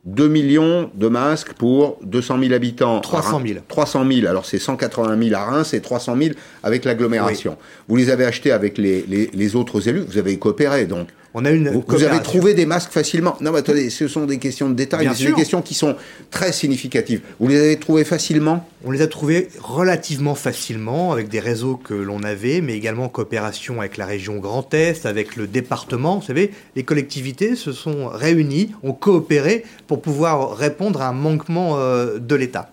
[0.06, 3.00] 2 millions de masques pour 200 000 habitants.
[3.00, 3.60] 300 000.
[3.66, 4.26] 300 000.
[4.26, 7.56] Alors c'est 180 000 à Reims et 300 000 avec l'agglomération.
[7.88, 10.04] Vous les avez achetés avec les, les, les autres élus.
[10.06, 11.08] Vous avez coopéré donc.
[11.36, 13.36] On a une Vous, vous avez trouvé des masques facilement.
[13.40, 15.96] Non, mais attendez, ce sont des questions de détail, c'est des questions qui sont
[16.30, 17.20] très significatives.
[17.40, 18.68] Vous les avez trouvés facilement?
[18.84, 23.08] On les a trouvés relativement facilement avec des réseaux que l'on avait, mais également en
[23.08, 26.18] coopération avec la région Grand Est, avec le département.
[26.18, 31.78] Vous savez, les collectivités se sont réunies, ont coopéré pour pouvoir répondre à un manquement
[31.78, 32.70] euh, de l'État.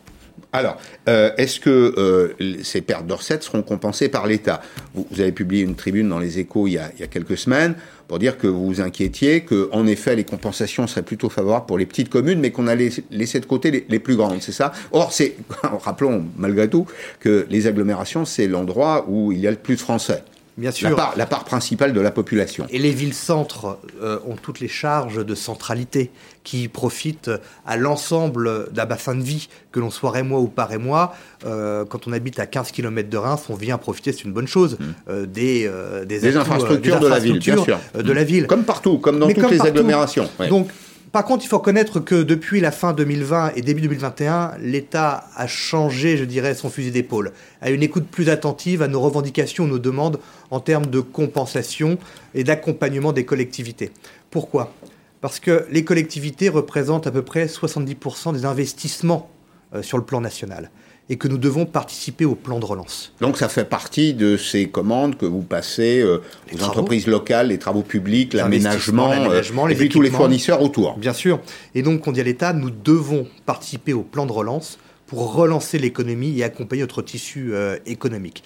[0.53, 2.33] Alors, euh, est-ce que euh,
[2.63, 4.61] ces pertes de seront compensées par l'État?
[4.93, 7.75] Vous, avez publié une tribune dans les échos il y, a, il y quelques semaines
[8.09, 11.77] pour dire que vous vous inquiétiez que, en effet, les compensations seraient plutôt favorables pour
[11.77, 14.73] les petites communes, mais qu'on allait laisser de côté les, les plus grandes, c'est ça?
[14.91, 16.85] Or, c'est, rappelons malgré tout
[17.21, 20.23] que les agglomérations, c'est l'endroit où il y a le plus de Français.
[20.57, 20.95] Bien La sûr.
[20.95, 22.67] part, la part principale de la population.
[22.69, 26.11] Et les villes-centres euh, ont toutes les charges de centralité
[26.43, 27.31] qui profitent
[27.65, 31.15] à l'ensemble d'un bassin de vie, que l'on soit rémois ou pas rémois.
[31.45, 34.47] Euh, quand on habite à 15 km de Reims, on vient profiter, c'est une bonne
[34.47, 34.77] chose,
[35.09, 36.19] euh, des, euh, des, Mmh.
[36.21, 37.79] Des atouts, euh, infrastructures des de la ville, bien sûr.
[37.95, 38.47] euh, de la ville.
[38.47, 39.71] Comme partout, comme dans Mais toutes comme les partout.
[39.71, 40.29] agglomérations.
[40.39, 40.49] Ouais.
[40.49, 40.67] Donc,
[41.11, 45.45] par contre, il faut reconnaître que depuis la fin 2020 et début 2021, l'État a
[45.45, 49.79] changé, je dirais, son fusil d'épaule, a une écoute plus attentive à nos revendications, nos
[49.79, 50.19] demandes
[50.51, 51.97] en termes de compensation
[52.33, 53.91] et d'accompagnement des collectivités.
[54.29, 54.73] Pourquoi?
[55.19, 59.29] Parce que les collectivités représentent à peu près 70% des investissements
[59.75, 60.71] euh, sur le plan national
[61.11, 63.13] et que nous devons participer au plan de relance.
[63.19, 66.21] Donc ça fait partie de ces commandes que vous passez euh,
[66.53, 66.71] aux travaux.
[66.71, 70.97] entreprises locales, les travaux publics, l'aménagement, euh, et les puis tous les fournisseurs autour.
[70.97, 71.41] Bien sûr.
[71.75, 75.77] Et donc, on dit à l'État, nous devons participer au plan de relance pour relancer
[75.77, 78.41] l'économie et accompagner notre tissu euh, économique.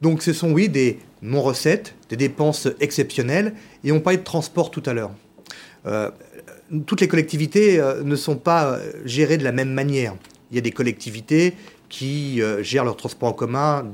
[0.00, 3.52] Donc, ce sont, oui, des non-recettes, des dépenses exceptionnelles.
[3.84, 5.10] Et on parlait de transport tout à l'heure.
[5.86, 6.10] Euh,
[6.86, 10.14] toutes les collectivités euh, ne sont pas euh, gérées de la même manière.
[10.50, 11.54] Il y a des collectivités
[11.88, 13.86] qui euh, gèrent leur transport en commun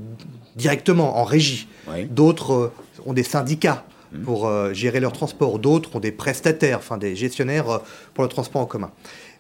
[0.57, 1.69] directement, en régie.
[1.89, 2.05] Oui.
[2.05, 2.73] D'autres euh,
[3.07, 3.85] ont des syndicats
[4.25, 5.59] pour euh, gérer leur transport.
[5.59, 7.81] D'autres ont des prestataires, enfin des gestionnaires
[8.15, 8.91] pour le transport en commun.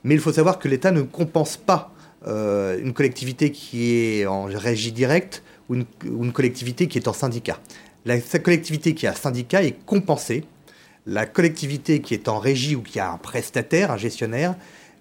[0.04, 1.90] Mais il faut savoir que l'État ne compense pas
[2.24, 7.12] une collectivité qui est en régie directe ou une, ou une collectivité qui est en
[7.12, 7.58] syndicat.
[8.04, 10.44] La collectivité qui a syndicat est compensée.
[11.04, 14.54] La collectivité qui est en régie ou qui a un prestataire, un gestionnaire,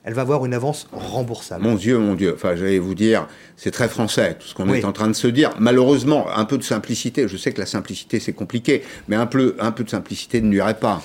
[0.03, 1.63] elle va avoir une avance remboursable.
[1.63, 2.33] Mon Dieu, mon Dieu.
[2.35, 4.79] Enfin, j'allais vous dire, c'est très français, tout ce qu'on Oui.
[4.79, 5.51] est en train de se dire.
[5.59, 7.27] Malheureusement, un peu de simplicité.
[7.27, 10.47] Je sais que la simplicité, c'est compliqué, mais un peu, un peu de simplicité ne
[10.47, 11.01] nuirait pas.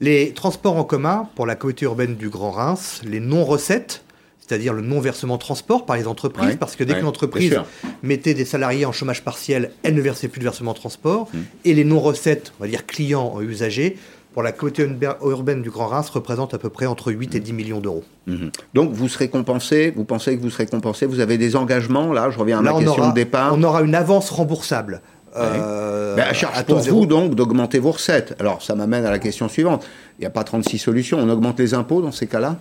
[0.00, 4.02] Les transports en commun pour la communauté urbaine du Grand Reims, les non-recettes,
[4.40, 7.60] c'est-à-dire le non-versement transport par les entreprises, Ouais, parce que dès ouais, qu'une entreprise
[8.02, 11.38] mettait des salariés en chômage partiel, elle ne versait plus de versement transport, Mmh.
[11.66, 13.98] et les non-recettes, on va dire clients ou usagers,
[14.32, 17.40] pour la communauté urba- urbaine du Grand Reims, représentent à peu près entre 8 et
[17.40, 18.04] 10 millions d'euros.
[18.26, 18.50] Mhm.
[18.74, 19.92] Donc, vous serez compensé.
[19.96, 22.70] Vous pensez que vous serez compensé Vous avez des engagements là Je reviens à Là,
[22.70, 23.52] ma on question aura, de départ.
[23.56, 25.00] on aura une avance remboursable.
[25.36, 26.98] euh, Ben, à charge à taux pour zéro.
[27.00, 28.34] vous donc d'augmenter vos recettes.
[28.40, 29.84] Alors ça m'amène à la question suivante.
[30.18, 31.18] Il n'y a pas 36 solutions.
[31.20, 32.56] On augmente les impôts dans ces cas-là?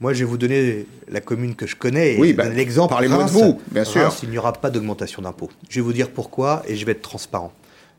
[0.00, 2.88] Moi, je vais vous donner la commune que je connais et Oui, bah, l'exemple.
[2.90, 4.00] parlez-moi de vous, bien sûr.
[4.02, 5.50] Reims, il n'y aura pas d'augmentation d'impôts.
[5.68, 7.52] Je vais vous dire pourquoi et je vais être transparent.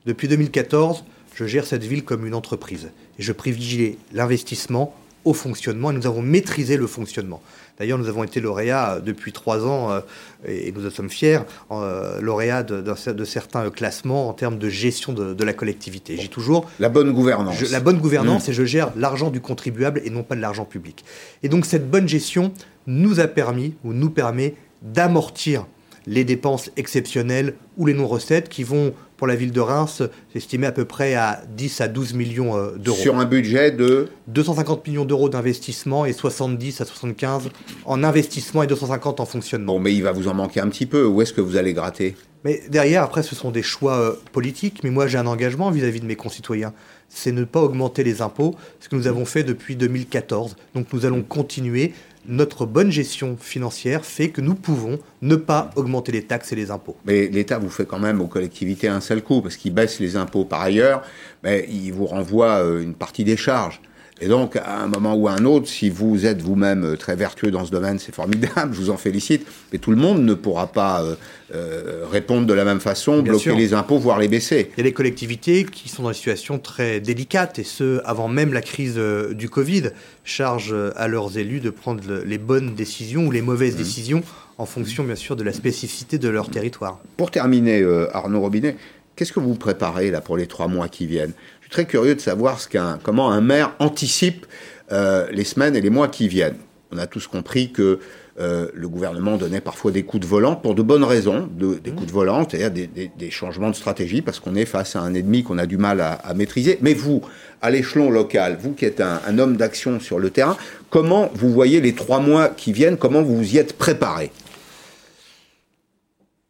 [0.07, 1.03] Depuis 2014,
[1.41, 4.93] je gère cette ville comme une entreprise et je privilégie l'investissement
[5.25, 7.41] au fonctionnement et nous avons maîtrisé le fonctionnement.
[7.79, 9.99] D'ailleurs, nous avons été lauréats euh, depuis trois ans euh,
[10.47, 11.39] et nous en sommes fiers,
[11.71, 16.15] euh, lauréats de, certains classements en termes de gestion de, de la collectivité.
[16.19, 17.55] J'ai toujours La bonne gouvernance.
[17.57, 18.51] je- la bonne gouvernance, Mmh.
[18.51, 21.03] et je gère l'argent du contribuable et non pas de l'argent public.
[21.43, 22.51] Et donc cette bonne gestion
[22.85, 25.65] nous a permis, ou nous permet, d'amortir
[26.07, 30.01] les dépenses exceptionnelles ou les non-recettes qui vont, pour la ville de Reims,
[30.33, 32.97] s'estimer à peu près à 10 à 12 millions euh, d'euros.
[32.97, 37.49] Sur un budget de 250 millions d'euros d'investissement et 70 à 75
[37.85, 39.73] en investissement et 250 en fonctionnement.
[39.73, 41.05] Bon, mais il va vous en manquer un petit peu.
[41.05, 42.15] Où est-ce que vous allez gratter?
[42.43, 44.79] Mais derrière, après, ce sont des choix euh, politiques.
[44.83, 46.73] Mais moi, j'ai un engagement vis-à-vis de mes concitoyens.
[47.07, 50.55] C'est ne pas augmenter les impôts, ce que nous avons fait depuis 2014.
[50.73, 51.93] Donc, nous allons continuer.
[52.27, 56.69] Notre bonne gestion financière fait que nous pouvons ne pas augmenter les taxes et les
[56.69, 56.95] impôts.
[57.05, 60.15] Mais l'État vous fait quand même aux collectivités un seul coup, parce qu'il baisse les
[60.15, 61.01] impôts par ailleurs,
[61.43, 63.81] mais il vous renvoie euh, une partie des charges.
[64.23, 67.15] Et donc, à un moment ou à un autre, si vous êtes vous-même euh, très
[67.15, 70.35] vertueux dans ce domaine, c'est formidable, je vous en félicite, mais tout le monde ne
[70.35, 71.15] pourra pas euh,
[71.55, 73.55] euh, répondre de la même façon, Bien bloquer sûr.
[73.57, 74.69] les impôts, voire les baisser.
[74.75, 78.27] Il y a des collectivités qui sont dans une situation très délicate, et ce, avant
[78.27, 79.89] même la crise euh, du Covid,
[80.23, 84.21] charge euh, à leurs élus de prendre le- les bonnes décisions ou les mauvaises décisions
[84.59, 86.99] en fonction, bien sûr, de la spécificité de leur territoire.
[87.17, 88.75] Pour terminer, euh, Arnaud Robinet,
[89.15, 91.33] qu'est-ce que vous préparez là pour les trois mois qui viennent?
[91.71, 94.45] Très curieux de savoir ce qu'un, comment un maire anticipe
[94.91, 96.57] euh, les semaines et les mois qui viennent.
[96.91, 97.99] On a tous compris que
[98.39, 101.91] euh, le gouvernement donnait parfois des coups de volant pour de bonnes raisons, de- des
[101.91, 104.99] coups de volant, c'est-à-dire des, des- des changements de stratégie parce qu'on est face à
[105.01, 106.77] un ennemi qu'on a du mal à, à maîtriser.
[106.81, 107.21] Mais vous,
[107.61, 110.57] à l'échelon local, vous qui êtes un, un homme d'action sur le terrain,
[110.89, 114.31] comment vous voyez les trois mois qui viennent Comment vous vous y êtes préparé?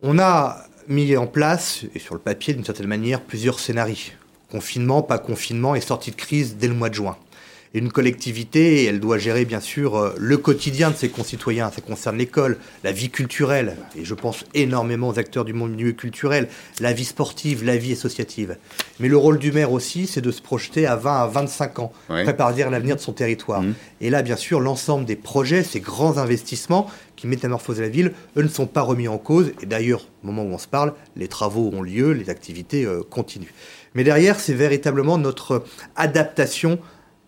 [0.01, 0.57] On a
[0.87, 4.13] mis en place, et sur le papier d'une certaine manière, plusieurs scénarios.
[4.51, 7.15] Confinement, pas confinement et sortie de crise dès le mois de juin.
[7.73, 11.71] Et une collectivité, elle doit gérer bien sûr euh, le quotidien de ses concitoyens.
[11.73, 15.93] Ça concerne l'école, la vie culturelle, et je pense énormément aux acteurs du monde milieu
[15.93, 16.49] culturel,
[16.81, 18.57] la vie sportive, la vie associative.
[18.99, 21.93] Mais le rôle du maire aussi, c'est de se projeter à 20 à 25 ans,
[22.09, 22.23] Ouais.
[22.25, 23.63] préparer l'avenir de son territoire.
[24.01, 28.41] Et là, bien sûr, l'ensemble des projets, ces grands investissements qui métamorphosent la ville, eux
[28.43, 29.53] ne sont pas remis en cause.
[29.61, 33.01] Et d'ailleurs, au moment où on se parle, les travaux ont lieu, les activités euh,
[33.09, 33.53] continuent.
[33.95, 35.63] Mais derrière, c'est véritablement notre
[35.95, 36.79] adaptation,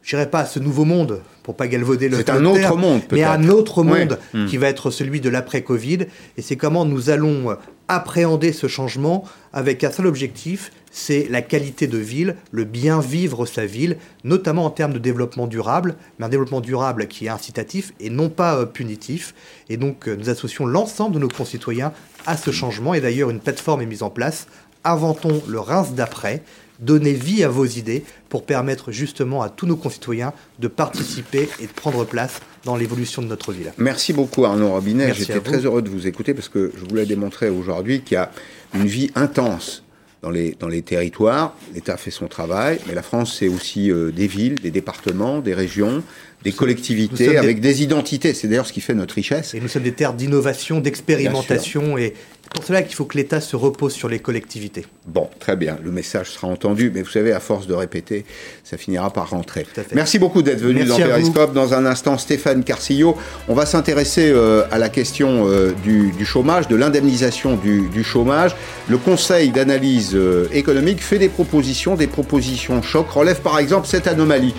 [0.01, 2.79] je dirais pas à ce nouveau monde, pour pas galvauder le C'est un autre terme,
[2.79, 4.45] monde, mais un autre monde Mm.
[4.45, 6.07] qui va être celui de l'après-Covid.
[6.37, 7.57] Et c'est comment nous allons
[7.89, 13.45] appréhender ce changement avec un seul objectif, c'est la qualité de ville, le bien vivre
[13.45, 17.93] sa ville, notamment en termes de développement durable, mais un développement durable qui est incitatif
[17.99, 19.33] et non pas euh, punitif.
[19.69, 21.93] Et donc euh, nous associons l'ensemble de nos concitoyens
[22.25, 22.93] à ce changement.
[22.93, 24.47] Et d'ailleurs, une plateforme est mise en place.
[24.83, 26.41] Inventons le Reims d'après.
[26.79, 31.67] Donnez vie à vos idées pour permettre justement à tous nos concitoyens de participer et
[31.67, 33.71] de prendre place dans l'évolution de notre ville.
[33.77, 35.13] Merci beaucoup Arnaud Robinet.
[35.13, 38.31] J'étais très heureux de vous écouter parce que je voulais démontrer aujourd'hui qu'il y a
[38.73, 39.83] une vie intense
[40.23, 41.55] dans les, dans les territoires.
[41.73, 45.53] L'État fait son travail, mais la France, c'est aussi euh, des villes, des départements, des
[45.53, 46.01] régions,
[46.43, 48.33] des nous collectivités sommes des- avec des identités.
[48.33, 49.53] C'est d'ailleurs ce qui fait notre richesse.
[49.53, 52.13] Et nous sommes des terres d'innovation, d'expérimentation, et
[52.53, 54.85] pour cela qu'il faut que l'État se repose sur les collectivités.
[55.07, 58.25] Bon, très bien, le message sera entendu, mais vous savez, à force de répéter,
[58.63, 59.65] ça finira par rentrer.
[59.93, 61.07] Merci beaucoup d'être venu Merci dans.
[61.07, 61.53] Périscope.
[61.53, 66.25] Dans un instant, Stéphane Carcillo, on va s'intéresser euh, à la question euh, du, du
[66.25, 68.55] chômage, de l'indemnisation du, du chômage.
[68.87, 74.07] Le Conseil d'analyse euh, économique fait des propositions, des propositions choc, relève par exemple cette
[74.07, 74.53] anomalie.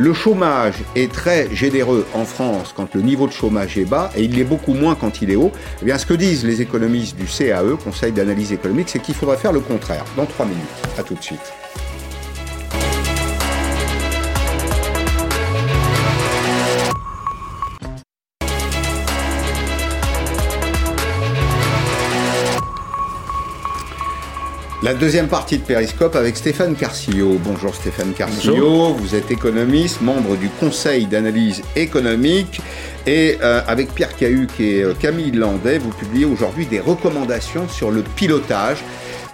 [0.00, 4.22] Le chômage est très généreux en France quand le niveau de chômage est bas et
[4.22, 5.50] il l'est beaucoup moins quand il est haut.
[5.82, 9.36] Eh bien, ce que disent les économistes du CAE, Conseil d'analyse économique, c'est qu'il faudrait
[9.36, 10.04] faire le contraire.
[10.16, 10.64] Dans trois minutes.
[10.98, 11.52] À tout de suite.
[24.80, 27.36] La deuxième partie de Périscope avec Stéphane Carcillo.
[27.42, 32.60] Bonjour Stéphane Carcillo, vous êtes économiste, membre du Conseil d'analyse économique.
[33.04, 37.90] Et euh, avec Pierre Cahuc et euh, Camille Landais, vous publiez aujourd'hui des recommandations sur
[37.90, 38.84] le pilotage.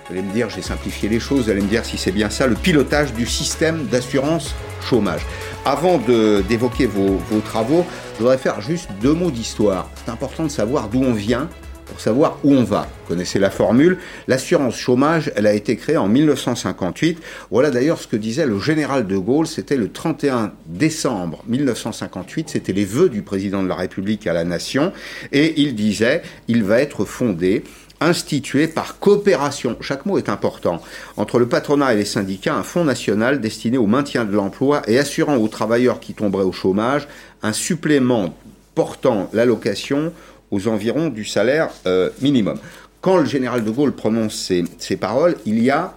[0.06, 2.30] Vous allez me dire, j'ai simplifié les choses, vous allez me dire si c'est bien
[2.30, 5.26] ça, le pilotage du système d'assurance chômage.
[5.66, 9.90] Avant d'évoquer vos, vos travaux, je voudrais faire juste deux mots d'histoire.
[10.06, 11.50] C'est important de savoir d'où on vient
[11.94, 12.88] pour savoir où on va.
[13.02, 13.98] Vous connaissez la formule.
[14.26, 17.22] L'assurance chômage, elle a été créée en 1958.
[17.52, 19.46] Voilà d'ailleurs ce que disait le général de Gaulle.
[19.46, 22.48] C'était le 31 décembre 1958.
[22.48, 24.92] C'était les vœux du président de la République à la nation.
[25.30, 27.62] Et il disait, il va être fondé
[28.00, 30.82] institué par coopération, chaque mot est important,
[31.16, 34.98] entre le patronat et les syndicats, un fonds national destiné au maintien de l'emploi et
[34.98, 37.06] assurant aux travailleurs qui tomberaient au chômage
[37.42, 38.34] un supplément
[38.74, 40.12] portant l'allocation
[40.54, 42.58] aux environs du salaire euh, minimum.
[43.00, 45.94] Quand le général de Gaulle prononce ces, ces paroles, il y a,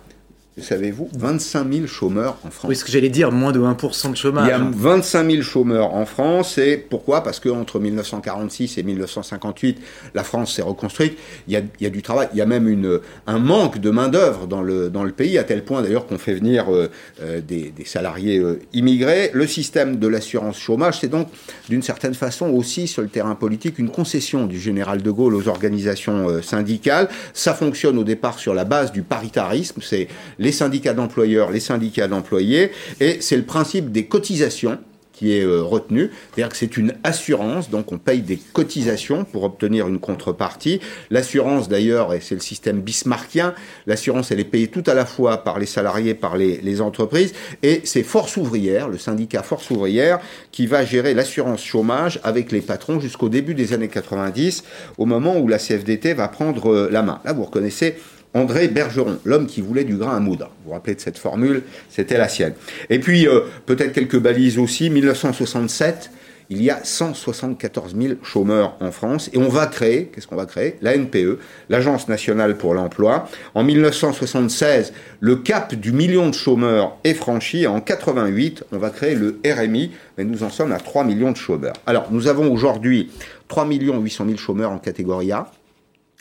[0.62, 2.70] savez-vous, 25 000 chômeurs en France.
[2.70, 4.48] Oui, ce que j'allais dire, moins de 1% de Il chômage.
[4.48, 6.58] y a 25 000 chômeurs en France.
[6.58, 7.24] Et pourquoi?
[7.24, 9.78] Parce qu'entre 1946 et 1958,
[10.16, 11.18] la France s'est reconstruite.
[11.48, 12.28] Il y, a, il y a du travail.
[12.34, 15.44] Il y a même une, un manque de main-d'œuvre dans le, dans le pays, à
[15.44, 16.90] tel point d'ailleurs qu'on fait venir euh,
[17.22, 19.30] euh, des, des salariés euh, immigrés.
[19.34, 21.28] Le système de l'assurance chômage, c'est donc
[21.70, 25.48] d'une certaine façon aussi sur le terrain politique une concession du général de Gaulle aux
[25.48, 27.10] organisations syndicales.
[27.34, 29.82] Ça fonctionne au départ sur la base du paritarisme.
[29.82, 30.08] C'est
[30.40, 32.72] les syndicats d'employeurs, les syndicats d'employés.
[33.00, 34.78] Et c'est le principe des cotisations
[35.18, 36.12] qui est euh, retenu.
[36.12, 40.80] C'est-à-dire que c'est une assurance, donc on paye des cotisations pour obtenir une contrepartie.
[41.10, 43.56] L'assurance d'ailleurs, et c'est le système bismarckien,
[43.88, 47.34] l'assurance elle est payée tout à la fois par les salariés, par les, les entreprises,
[47.64, 50.20] et c'est Force ouvrière, le syndicat Force ouvrière,
[50.52, 54.64] qui va gérer l'assurance chômage avec les patrons jusqu'au début des années 90,
[55.00, 57.22] au moment où la CFDT va prendre euh, la main.
[57.26, 57.96] Là, vous reconnaissez
[58.34, 60.52] André Bergeron, l'homme qui voulait du grain à moudre.
[60.64, 62.54] Vous vous rappelez de cette formule C'était la sienne.
[62.90, 64.90] Et puis, euh, peut-être quelques balises aussi.
[64.90, 66.12] 1967,
[66.50, 70.46] il y a 174 000 chômeurs en France et on va créer, qu'est-ce qu'on va
[70.46, 70.78] créer?
[70.82, 73.28] La NPE, l'Agence nationale pour l'emploi.
[73.54, 77.68] En 1976, le cap du million de chômeurs est franchi.
[77.68, 81.38] En 88, on va créer le RMI, mais nous en sommes à 3 millions de
[81.38, 81.76] chômeurs.
[81.86, 83.12] Alors, nous avons aujourd'hui
[83.50, 85.52] 3 800 000 chômeurs en catégorie A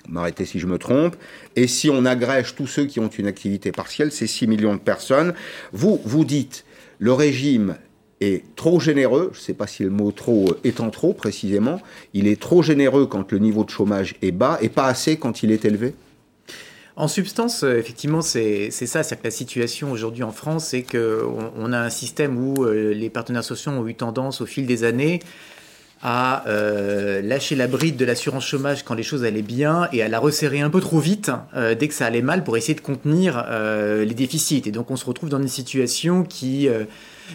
[0.09, 1.17] m'arrêtez si je me trompe.
[1.57, 4.81] Et si on agrège tous ceux qui ont une activité partielle, c'est 6 millions de
[4.81, 5.35] personnes.
[5.73, 6.65] Vous, vous dites,
[6.99, 7.77] le régime
[8.21, 11.81] est trop généreux, je ne sais pas si le mot trop étant trop précisément,
[12.15, 15.43] il est trop généreux quand le niveau de chômage est bas et pas assez quand
[15.43, 15.95] il est élevé
[16.99, 19.03] en substance, euh, effectivement, c'est ça.
[19.03, 22.95] C'est que la situation aujourd'hui en France, c'est qu'on on a un système où euh,
[22.95, 25.21] les partenaires sociaux ont eu tendance au fil des années
[26.09, 30.09] à euh, lâcher la bride de l'assurance chômage quand les choses allaient bien et à
[30.09, 32.81] la resserrer un peu trop vite euh, dès que ça allait mal pour essayer de
[32.81, 34.63] contenir euh, les déficits.
[34.67, 36.69] Et donc on se retrouve dans une situation qui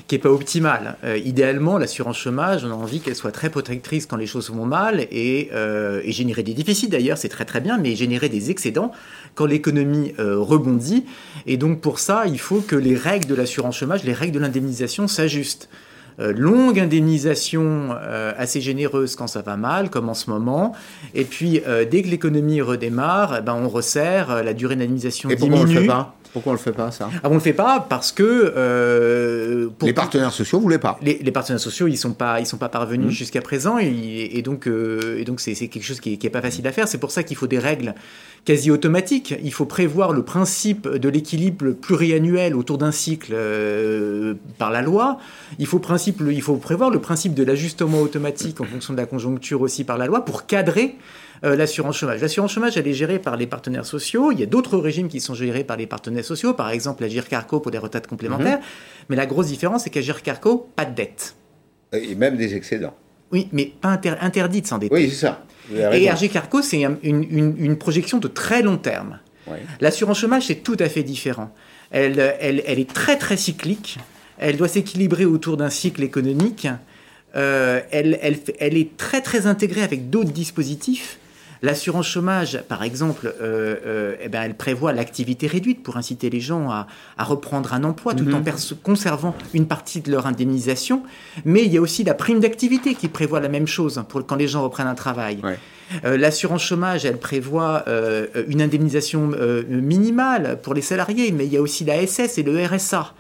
[0.08, 0.96] qui est pas optimale.
[1.26, 5.02] idéalement, l'assurance chômage, on a envie qu'elle soit très protectrice quand les choses vont mal
[5.12, 8.94] et, et générer des déficits d'ailleurs, c'est très très bien, mais générer des excédents
[9.36, 11.04] quand l'économie rebondit.
[11.46, 14.40] Et donc pour ça, il faut que les règles de l'assurance chômage, les règles de
[14.40, 15.68] l'indemnisation s'ajustent.
[16.20, 20.74] Euh, longue indemnisation euh, assez généreuse quand ça va mal, comme en ce moment.
[21.14, 25.56] Et puis, euh, dès que l'économie redémarre, eh ben, on resserre, la durée d'indemnisation diminue.
[25.56, 26.16] On le fait pas?
[26.34, 27.10] Pourquoi on le fait pas ça?
[27.24, 31.00] Ah, On le fait pas parce que pour les partenaires sociaux voulaient pas.
[31.02, 33.12] Les, partenaires sociaux ils sont pas ils sont pas parvenus mmh.
[33.12, 36.68] jusqu'à présent et, donc et donc c'est quelque chose qui est, qui est, pas facile
[36.68, 36.88] à faire.
[36.88, 37.96] C'est pour ça qu'il faut des règles
[38.46, 39.36] quasi automatique.
[39.44, 45.18] Il faut prévoir le principe de l'équilibre pluriannuel autour d'un cycle euh, par la loi.
[45.60, 49.06] Il faut, principe, il faut prévoir le principe de l'ajustement automatique en fonction de la
[49.06, 50.96] conjoncture aussi par la loi pour cadrer
[51.44, 52.22] euh, l'assurance chômage.
[52.22, 54.32] L'assurance chômage, elle est gérée par les partenaires sociaux.
[54.32, 57.10] Il y a d'autres régimes qui sont gérés par les partenaires sociaux, par exemple la
[57.10, 58.60] GIRCARCO pour des retraites complémentaires.
[58.60, 58.66] Mhm.
[59.10, 61.36] Mais la grosse différence, c'est qu'à GIRCARCO, pas de dette.
[61.94, 62.96] Et même des excédents.
[63.32, 64.94] Oui, mais pas interdit de s'endetter.
[64.94, 65.44] Oui, c'est ça.
[65.74, 69.20] Et RG Carco, c'est une, projection de très long terme.
[69.80, 71.54] L'assurance chômage, c'est tout à fait différent.
[71.92, 73.98] Elle, elle, elle, est très très cyclique.
[74.38, 76.68] Elle doit s'équilibrer autour d'un cycle économique.
[77.36, 81.20] Euh, elle, elle, elle, est très très intégrée avec d'autres dispositifs.
[81.64, 86.40] L'assurance chômage, par exemple, euh, euh, eh ben, elle prévoit l'activité réduite pour inciter les
[86.40, 86.88] gens à,
[87.20, 88.54] reprendre un emploi tout en mhm.
[88.82, 91.04] conservant une partie de leur indemnisation.
[91.46, 94.36] Mais il y a aussi la prime d'activité qui prévoit la même chose pour quand
[94.36, 95.40] les gens reprennent un travail.
[96.04, 97.86] Euh, l'assurance chômage, elle prévoit
[98.48, 99.32] une indemnisation
[99.70, 103.14] minimale pour les salariés, mais il y a aussi la SS et le RSA.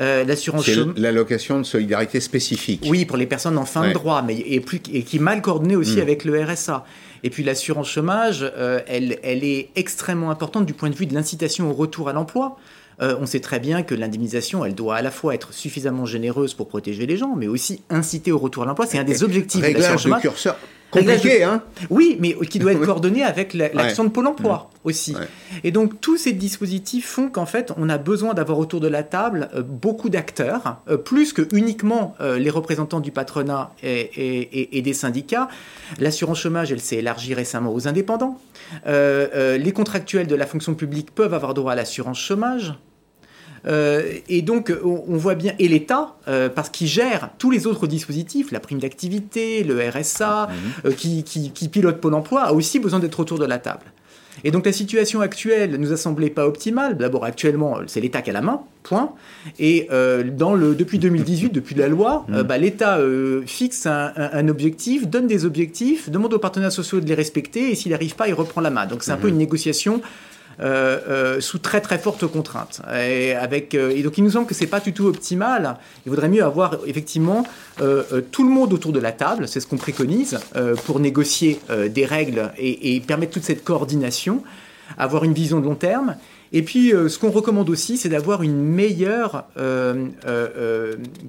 [0.00, 2.86] l'assurance C'est l'allocation de solidarité spécifique.
[2.88, 5.42] Oui, pour les personnes en fin de droit, mais et, plus, et qui est mal
[5.42, 6.02] coordonnée aussi mm.
[6.02, 6.84] avec le RSA.
[7.22, 11.14] Et puis l'assurance chômage, euh, elle, elle est extrêmement importante du point de vue de
[11.14, 12.56] l'incitation au retour à l'emploi.
[13.00, 16.54] Euh, on sait très bien que l'indemnisation, elle doit à la fois être suffisamment généreuse
[16.54, 18.86] pour protéger les gens, mais aussi inciter au retour à l'emploi.
[18.86, 20.22] C'est un des objectifs de l'assurance chômage.
[20.22, 20.56] curseur
[20.90, 25.16] compliqué, hein Oui, mais qui doit être coordonné avec l'action de Pôle Emploi aussi.
[25.64, 29.02] Et donc tous ces dispositifs font qu'en fait, on a besoin d'avoir autour de la
[29.02, 34.94] table euh, beaucoup d'acteurs, euh, plus que uniquement les représentants du patronat et, et des
[34.94, 35.48] syndicats.
[35.98, 38.38] L'assurance chômage, elle s'est élargie récemment aux indépendants.
[38.86, 42.74] les contractuels de la fonction publique peuvent avoir droit à l'assurance chômage.
[43.66, 47.86] Euh, et donc, on, voit bien, et l'État, euh, parce qu'il gère tous les autres
[47.86, 50.90] dispositifs, la prime d'activité, le RSA, mhm.
[50.90, 53.84] euh, qui, qui, pilote Pôle emploi, a aussi besoin d'être autour de la table.
[54.44, 56.96] Et donc la situation actuelle nous a semblé pas optimale.
[56.96, 59.10] D'abord, actuellement, c'est l'État qui a la main, point.
[59.58, 59.88] Et
[60.36, 62.42] dans le, depuis 2018, depuis la loi, mhm.
[62.42, 63.00] bah, l'État
[63.46, 67.74] fixe un, un, objectif, donne des objectifs, demande aux partenaires sociaux de les respecter, et
[67.74, 68.86] s'il n'arrive pas, il reprend la main.
[68.86, 69.32] Donc c'est un peu mhm.
[69.32, 70.02] une négociation
[71.40, 72.82] sous très très fortes contraintes.
[72.94, 75.76] Et, avec, euh, et donc il nous semble que c'est pas du tout optimal.
[76.06, 77.44] Il vaudrait mieux avoir effectivement
[78.32, 80.40] tout le monde autour de la table, c'est ce qu'on préconise,
[80.84, 84.42] pour négocier des règles et, et, permettre toute cette coordination,
[84.96, 86.16] avoir une vision de long terme.
[86.52, 89.44] Et puis, ce qu'on recommande aussi, c'est d'avoir une meilleure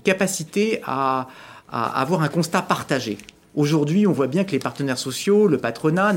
[0.03, 1.27] capacité à,
[1.71, 3.17] avoir un constat partagé.
[3.55, 6.13] Aujourd'hui, on voit bien que les partenaires sociaux, le patronat,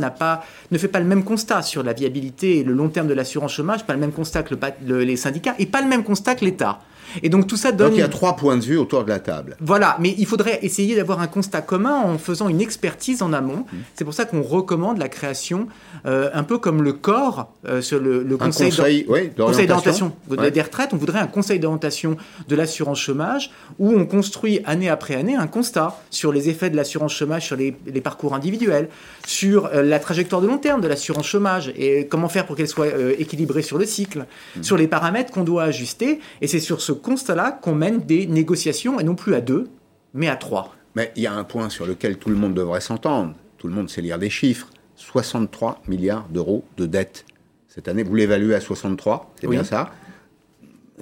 [0.70, 3.54] ne fait pas le même constat sur la viabilité et le long terme de l'assurance
[3.54, 6.80] chômage, pas le même constat que les syndicats et pas le même constat que l'État.
[7.22, 7.88] Et donc tout ça donne.
[7.88, 9.56] Donc il y a trois points de vue autour de la table.
[9.60, 13.64] Voilà, mais il faudrait essayer d'avoir un constat commun en faisant une expertise en amont.
[13.72, 13.76] Mmh.
[13.94, 15.68] C'est pour ça qu'on recommande la création,
[16.06, 19.06] euh, un peu comme le corps euh, sur le, le conseil, conseil,
[19.36, 20.90] d'orientation des retraites.
[20.92, 22.16] On voudrait un conseil d'orientation
[22.48, 26.76] de l'assurance chômage où on construit année après année un constat sur les effets de
[26.76, 28.88] l'assurance chômage sur les, les, parcours individuels,
[29.26, 32.68] sur euh, la trajectoire de long terme de l'assurance chômage et comment faire pour qu'elle
[32.68, 32.88] soit
[33.18, 34.62] équilibrée sur le cycle, mmh.
[34.62, 36.20] sur les paramètres qu'on doit ajuster.
[36.40, 39.68] Et c'est sur ce constat-là qu'on mène des négociations, et non plus à deux,
[40.14, 40.74] mais à trois.
[40.94, 43.34] Mais il y a un point sur lequel tout le monde devrait s'entendre.
[43.58, 44.68] Tout le monde sait lire des chiffres.
[44.96, 47.24] 63 milliards d'euros de dette.
[47.68, 49.90] Cette année, vous l'évaluez à 63, c'est bien ça?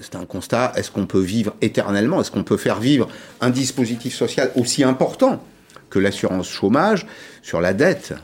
[0.01, 0.73] C'est un constat.
[0.77, 2.21] Est-ce qu'on peut vivre éternellement?
[2.21, 3.09] Est-ce qu'on peut faire vivre
[3.41, 5.43] un dispositif social aussi important
[5.91, 7.07] que l'assurance chômage
[7.43, 8.15] sur la dette?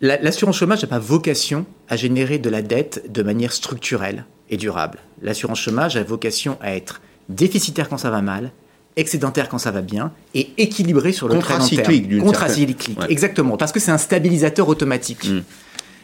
[0.00, 4.98] L'assurance chômage n'a pas vocation à générer de la dette de manière structurelle et durable.
[5.22, 8.50] L'assurance chômage a vocation à être déficitaire quand ça va mal,
[8.96, 12.20] excédentaire quand ça va bien et équilibré sur le très long terme.
[12.20, 15.28] Contracyclique, exactement, parce que c'est un stabilisateur automatique.
[15.28, 15.42] Mm.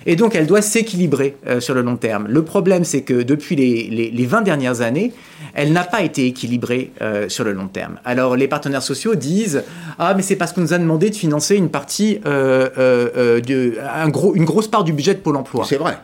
[0.09, 2.27] Et donc, elle doit s'équilibrer euh, sur le long terme.
[2.29, 5.13] Le problème, c'est que depuis les, les, 20 dernières années,
[5.53, 7.99] elle n'a pas été équilibrée euh, sur le long terme.
[8.05, 9.65] Alors, les partenaires sociaux disent
[9.99, 14.09] Ah, mais c'est parce qu'on nous a demandé de financer une partie, euh, de, un
[14.09, 15.65] gros, une grosse part du budget de Pôle emploi.
[15.69, 15.99] C'est vrai.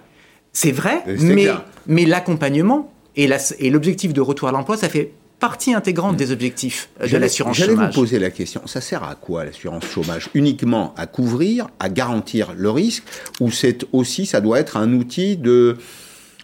[0.53, 1.49] C'est vrai, mais,
[1.87, 3.27] mais l'accompagnement et
[3.71, 7.75] l'objectif de retour à l'emploi, ça fait partie intégrante des objectifs de l'assurance chômage.
[7.75, 10.29] J'allais vous poser la question, ça sert à quoi l'assurance chômage?
[10.35, 13.03] Uniquement à couvrir, à garantir le risque,
[13.41, 15.77] ou c'est aussi, ça doit être un outil de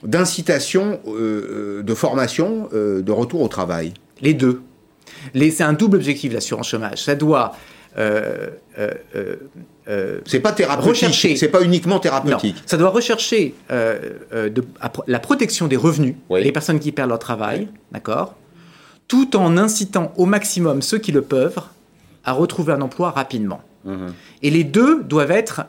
[0.02, 3.94] d'incitation, euh, de formation, euh, de retour au travail?
[4.20, 4.62] Les deux.
[5.34, 7.02] C'est un double objectif l'assurance chômage.
[7.02, 7.56] Ça doit
[7.98, 8.48] euh,
[9.89, 11.36] euh, c'est pas thérapeutique.
[11.36, 12.57] C'est pas uniquement thérapeutique.
[12.66, 13.99] ça doit rechercher euh,
[14.34, 14.51] euh,
[15.07, 18.34] la protection des revenus, les personnes qui perdent leur travail, d'accord,
[19.07, 21.61] tout en incitant au maximum ceux qui le peuvent
[22.24, 23.62] à retrouver un emploi rapidement.
[23.84, 24.12] Mhm.
[24.43, 25.62] Et les deux doivent être,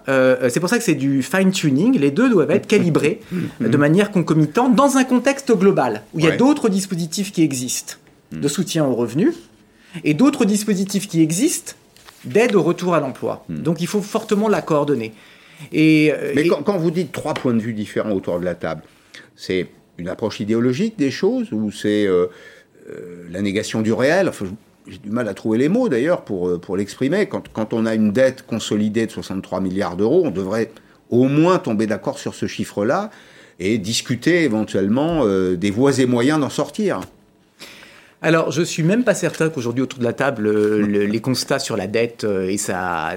[0.49, 1.97] c'est pour ça que c'est du fine tuning.
[1.97, 3.21] Les deux doivent être calibrés
[3.61, 7.93] de manière concomitante dans un contexte global où il y a d'autres dispositifs qui existent
[8.33, 9.35] de soutien aux revenus
[10.03, 11.73] et d'autres dispositifs qui existent
[12.25, 13.45] d'aide au retour à l'emploi.
[13.49, 13.61] Hmm.
[13.61, 15.13] Donc il faut fortement la coordonner.
[15.71, 18.81] Et, euh, Mais Quand, vous dites trois points de vue différents autour de la table,
[19.35, 19.67] c'est
[19.97, 22.27] une approche idéologique des choses ou c'est euh,
[22.89, 24.31] euh, la négation du réel?
[24.87, 27.27] J'ai du mal à trouver les mots d'ailleurs pour, pour l'exprimer.
[27.27, 30.71] Quand, quand, on a une dette consolidée de 63 milliards d'euros, on devrait
[31.09, 33.11] au moins tomber d'accord sur ce chiffre-là
[33.59, 37.01] et discuter éventuellement des voies et moyens d'en sortir.
[38.21, 41.77] Alors, je suis même pas certain qu'aujourd'hui, autour de la table, euh, les constats sur
[41.77, 43.15] la dette euh, et sa,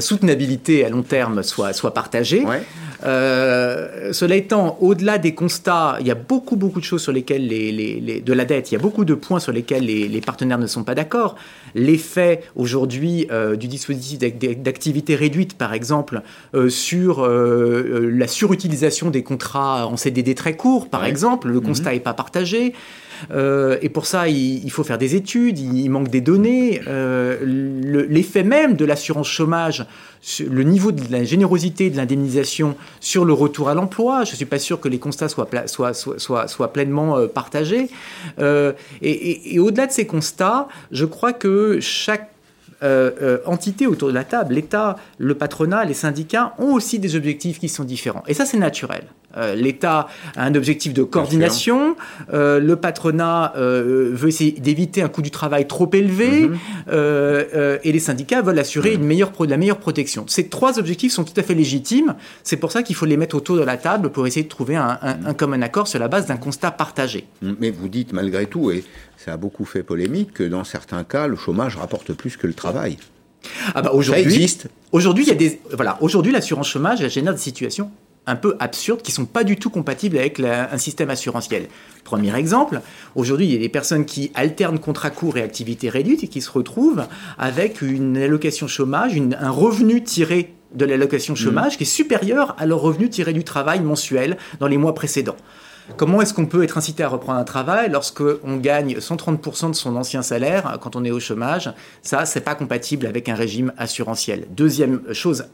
[0.00, 2.42] soutenabilité à long terme soient, soient partagés.
[3.04, 7.46] Euh, cela étant, au-delà des constats, il y a beaucoup, beaucoup de choses sur lesquelles
[7.46, 10.66] les, de la dette, il y a beaucoup de points sur lesquels les, partenaires ne
[10.66, 11.36] sont pas d'accord.
[11.74, 13.26] L'effet aujourd'hui
[13.58, 16.22] du dispositif d'activité réduite, par exemple,
[16.68, 22.14] sur la surutilisation des contrats en CDD très courts, par exemple, le constat n'est pas
[22.14, 22.72] partagé.
[23.30, 26.80] Euh, et pour ça, il, faut faire des études, il, manque des données.
[26.86, 27.38] Euh,
[28.08, 29.86] l'effet même de l'assurance chômage,
[30.40, 34.44] le niveau de la générosité de l'indemnisation sur le retour à l'emploi, je ne suis
[34.44, 37.88] pas sûr que les constats soient, pleinement euh, partagés.
[38.40, 42.28] et, et au-delà de ces constats, je crois que chaque
[43.46, 47.68] entité autour de la table, l'État, le patronat, les syndicats, ont aussi des objectifs qui
[47.68, 48.24] sont différents.
[48.26, 49.04] Et ça, c'est naturel.
[49.36, 51.96] Euh, L'État a un objectif de coordination,
[52.32, 56.58] euh, le patronat euh, veut essayer d'éviter un coût du travail trop élevé, mhm.
[57.82, 60.24] et les syndicats veulent assurer une meilleure la meilleure protection.
[60.28, 62.14] Ces trois objectifs sont tout à fait légitimes,
[62.44, 64.76] c'est pour ça qu'il faut les mettre autour de la table pour essayer de trouver
[64.76, 67.26] un, un commun accord sur la base d'un constat partagé.
[67.42, 68.84] Mais vous dites malgré tout, et
[69.16, 72.54] ça a beaucoup fait polémique, que dans certains cas, le chômage rapporte plus que le
[72.54, 72.98] travail.
[73.74, 74.56] Ah bah aujourd'hui.
[74.92, 75.98] Aujourd'hui, il y a des voilà.
[76.00, 77.90] Aujourd'hui, l'assurance chômage génère des situations
[78.26, 81.68] un peu absurdes qui sont pas du tout compatibles avec un système assurantiel.
[82.04, 82.80] Premier exemple,
[83.14, 86.40] aujourd'hui, il y a des personnes qui alternent contrat court et activité réduite et qui
[86.40, 87.04] se retrouvent
[87.38, 91.76] avec une allocation chômage, un revenu tiré de l'allocation chômage mmh.
[91.76, 95.36] qui est supérieur à leur revenu tiré du travail mensuel dans les mois précédents.
[95.96, 99.74] Comment est-ce qu'on peut être incité à reprendre un travail lorsque on gagne 130% de
[99.74, 101.72] son ancien salaire quand on est au chômage?
[102.02, 104.46] Ça, c'est pas compatible avec un régime assurantiel.
[104.50, 105.46] Deuxième chose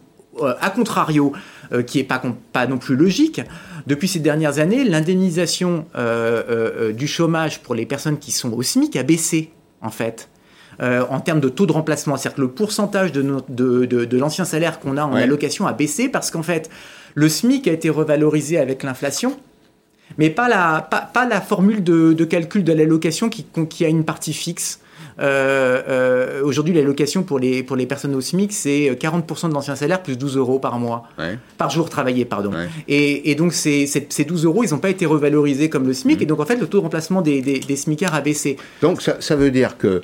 [0.42, 1.32] euh, a contrario,
[1.72, 2.22] euh, qui n'est pas,
[2.52, 3.40] pas non plus logique,
[3.86, 8.96] depuis ces dernières années, l'indemnisation euh, du chômage pour les personnes qui sont au SMIC
[8.96, 10.28] a baissé, en fait.
[10.80, 12.16] en termes de taux de remplacement.
[12.16, 16.08] C'est-à-dire que le pourcentage de, de, de, l'ancien salaire qu'on a en allocation a baissé
[16.08, 16.70] parce qu'en fait,
[17.14, 19.36] le SMIC a été revalorisé avec l'inflation
[20.16, 24.32] mais pas la, pas, la formule de, calcul de l'allocation qui, qui a une partie
[24.32, 24.80] fixe.
[25.20, 29.76] Euh, euh, aujourd'hui, l'allocation pour les, pour les personnes au SMIC, c'est 40% de l'ancien
[29.76, 31.08] salaire plus 12 euros par mois.
[31.56, 32.52] Par jour travaillé, pardon.
[32.86, 36.18] Et, et, donc, ces, ces, 12 euros, ils n'ont pas été revalorisés comme le SMIC.
[36.18, 36.22] Mmh.
[36.22, 38.56] Et donc, en fait, le taux de remplacement des, des, des SMICards a baissé.
[38.82, 40.02] Donc, ça, ça veut dire que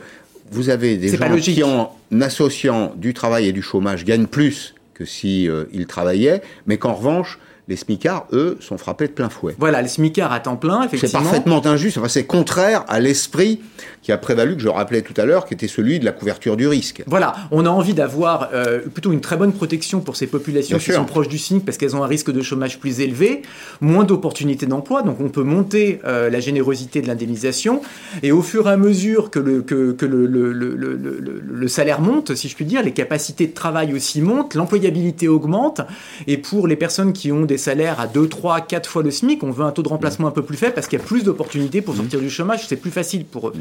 [0.51, 5.05] vous avez des gens qui, en associant du travail et du chômage, gagnent plus que
[5.05, 9.55] si euh, travaillaient, mais qu'en revanche, les smicards, eux, sont frappés de plein fouet.
[9.59, 11.21] Voilà, les smicards à temps plein, effectivement.
[11.21, 11.97] C'est parfaitement injuste.
[11.99, 13.61] Enfin, c'est contraire à l'esprit
[14.05, 16.59] qui a prévalu, que je rappelais tout à l'heure, qui était celui de la couverture
[16.59, 17.03] du risque.
[17.07, 20.93] Voilà, on a envie d'avoir euh, plutôt une très bonne protection pour ces populations qui
[20.93, 23.41] sont proches du SMIC parce qu'elles ont un risque de chômage plus élevé,
[23.81, 27.81] moins d'opportunités d'emploi, donc on peut monter euh, la générosité de l'indemnisation,
[28.23, 32.35] et au fur et à mesure que, le, que, que le, le, le, salaire monte,
[32.35, 35.81] si je puis dire, les capacités de travail aussi montent, l'employabilité augmente,
[36.27, 39.43] et pour les personnes qui ont des salaires à 2, 3, 4 fois le SMIC,
[39.43, 41.25] on veut un taux de remplacement un peu plus faible parce qu'il y a plus
[41.25, 43.55] d'opportunités pour sortir du chômage, c'est plus facile pour eux.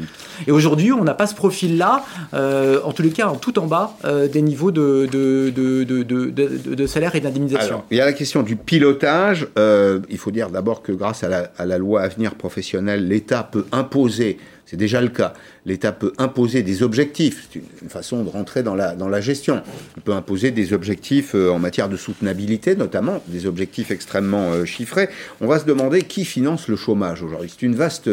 [0.46, 3.66] Et aujourd'hui, on n'a pas ce profil-là, euh, en tous les cas, en tout en
[3.66, 7.82] bas euh, des niveaux de, de, de, salaire et d'indemnisation.
[7.90, 9.48] Il y a la question du pilotage.
[9.58, 13.42] Euh, il faut dire d'abord que grâce à la, à la loi Avenir professionnel, l'État
[13.42, 15.34] peut imposer c'est déjà le cas.
[15.66, 17.48] L'État peut imposer des objectifs.
[17.52, 19.62] C'est une, façon de rentrer dans la, dans la gestion.
[19.96, 24.64] Il peut imposer des objectifs euh, en matière de soutenabilité, notamment, des objectifs extrêmement euh,
[24.64, 25.08] chiffrés.
[25.40, 27.50] On va se demander qui finance le chômage aujourd'hui.
[27.50, 28.10] C'est une vaste,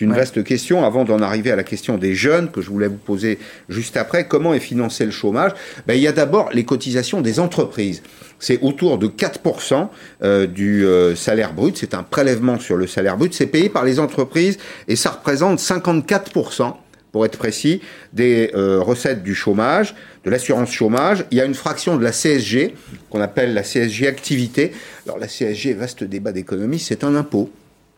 [0.00, 0.84] une vaste question.
[0.84, 3.38] Avant d'en arriver à la question des jeunes, que je voulais vous poser
[3.68, 5.52] juste après, comment est financé le chômage?
[5.86, 8.02] Ben, Il y a d'abord les cotisations des entreprises
[8.40, 9.88] c'est autour de 4%
[10.22, 11.76] euh, du euh, salaire brut.
[11.76, 13.32] C'est un prélèvement sur le salaire brut.
[13.34, 16.74] C'est payé par les entreprises et ça représente 54%
[17.12, 17.80] pour être précis,
[18.12, 19.94] des euh, recettes du chômage,
[20.24, 21.24] de l'assurance chômage.
[21.30, 22.74] Il y a une fraction de la CSG,
[23.08, 24.72] qu'on appelle la CSG activité.
[25.06, 27.50] Alors la CSG, vaste débat d'économie, c'est un impôt.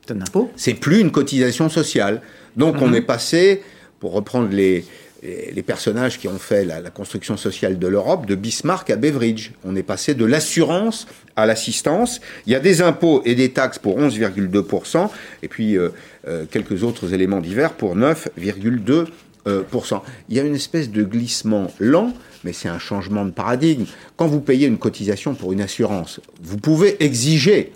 [0.07, 0.51] C'est un impôt?
[0.57, 2.23] C'est plus une cotisation sociale.
[2.57, 2.97] Donc on mhm.
[2.97, 3.63] est passé,
[4.01, 4.85] pour reprendre les,
[5.23, 9.53] les personnages qui ont fait la, construction sociale de l'Europe, de Bismarck à Beveridge.
[9.65, 11.07] On est passé de l'assurance
[11.37, 12.21] à l'assistance.
[12.47, 15.09] Il y a des impôts et des taxes pour 11,2%,
[15.43, 15.91] et puis euh,
[16.27, 20.01] euh, quelques autres éléments divers pour 9,2%.
[20.29, 22.13] Il y a une espèce de glissement lent,
[22.43, 23.85] mais c'est un changement de paradigme.
[24.17, 27.73] Quand vous payez une cotisation pour une assurance, vous pouvez exiger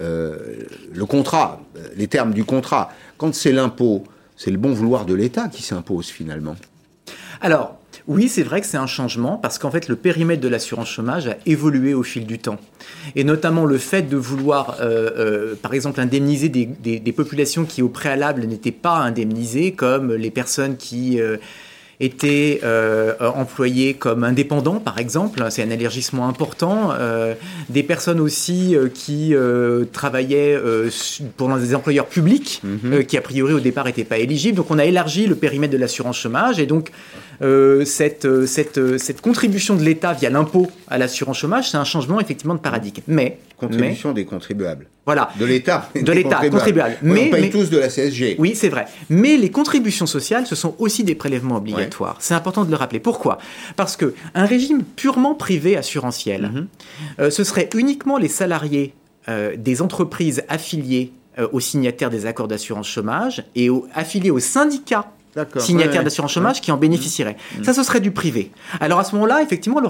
[0.00, 1.62] euh, le contrat,
[1.96, 2.92] les termes du contrat.
[3.16, 4.04] Quand c'est l'impôt,
[4.36, 6.56] c'est le bon vouloir de l'État qui s'impose finalement.
[7.44, 7.76] Alors,
[8.08, 11.26] oui, c'est vrai que c'est un changement parce qu'en fait, le périmètre de l'assurance chômage
[11.26, 12.56] a évolué au fil du temps.
[13.16, 17.90] Et notamment le fait de vouloir, euh, euh, par exemple, indemniser des, populations qui au
[17.90, 21.20] préalable n'étaient pas indemnisées, comme les personnes qui...
[21.20, 21.36] Euh,
[22.00, 25.44] étaient euh, employés comme indépendants, par exemple.
[25.50, 26.90] C'est un élargissement important.
[26.92, 27.34] Euh,
[27.68, 29.34] des personnes aussi euh, qui
[29.92, 30.58] travaillaient
[31.36, 33.04] pour des employeurs publics, mhm.
[33.04, 34.56] qui a priori au départ n'étaient pas éligibles.
[34.56, 36.90] Donc on a élargi le périmètre de l'assurance chômage et donc
[37.40, 42.54] cette, cette, cette contribution de l'État via l'impôt à l'assurance chômage, c'est un changement effectivement
[42.54, 43.02] de paradigme.
[43.06, 44.86] Mais contribution des contribuables.
[45.06, 45.30] Voilà.
[45.38, 45.90] De l'État.
[45.94, 46.96] De l'État, contribuable.
[47.02, 48.36] mais, on paye tous de la CSG.
[48.38, 48.86] Oui, c'est vrai.
[49.10, 52.16] Mais les contributions sociales, ce sont aussi des prélèvements obligatoires.
[52.20, 53.00] C'est important de le rappeler.
[53.00, 53.38] Pourquoi?
[53.76, 56.66] Parce que un régime purement privé assurantiel, mhm.
[57.20, 58.94] euh, ce serait uniquement les salariés
[59.28, 65.10] euh, des entreprises affiliées euh, aux signataires des accords d'assurance chômage et affiliés aux syndicats
[65.58, 67.36] signataires d'assurance chômage qui en bénéficieraient.
[67.58, 67.64] Mhm.
[67.64, 68.50] Ça, ce serait du privé.
[68.80, 69.80] Alors à ce moment-là, effectivement,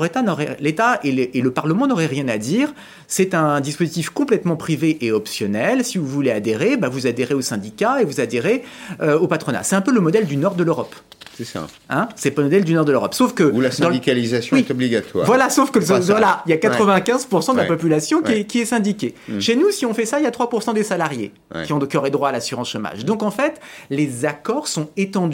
[0.61, 2.72] l'État et, et, le Parlement n'auraient rien à dire.
[3.07, 5.84] C'est un dispositif complètement privé et optionnel.
[5.84, 8.64] Si vous voulez adhérer, bah, vous adhérez au syndicat et vous adhérez
[9.01, 9.62] au patronat.
[9.62, 10.95] C'est un peu le modèle du nord de l'Europe.
[11.36, 11.66] C'est ça.
[11.90, 12.09] Hein?
[12.14, 13.14] C'est pas le modèle du nord de l'Europe.
[13.14, 13.42] Sauf que.
[13.42, 15.26] Où la syndicalisation est obligatoire.
[15.26, 18.66] Voilà, sauf que voilà, il y a 95% de la population qui, est, qui, est,
[18.66, 19.14] syndiquée.
[19.28, 19.40] Mm.
[19.40, 21.32] Chez nous, si on fait ça, il y a 3% des salariés
[21.64, 23.05] qui, ont, qui auraient droit à l'assurance chômage.
[23.05, 25.34] Donc en fait, les accords sont étendus.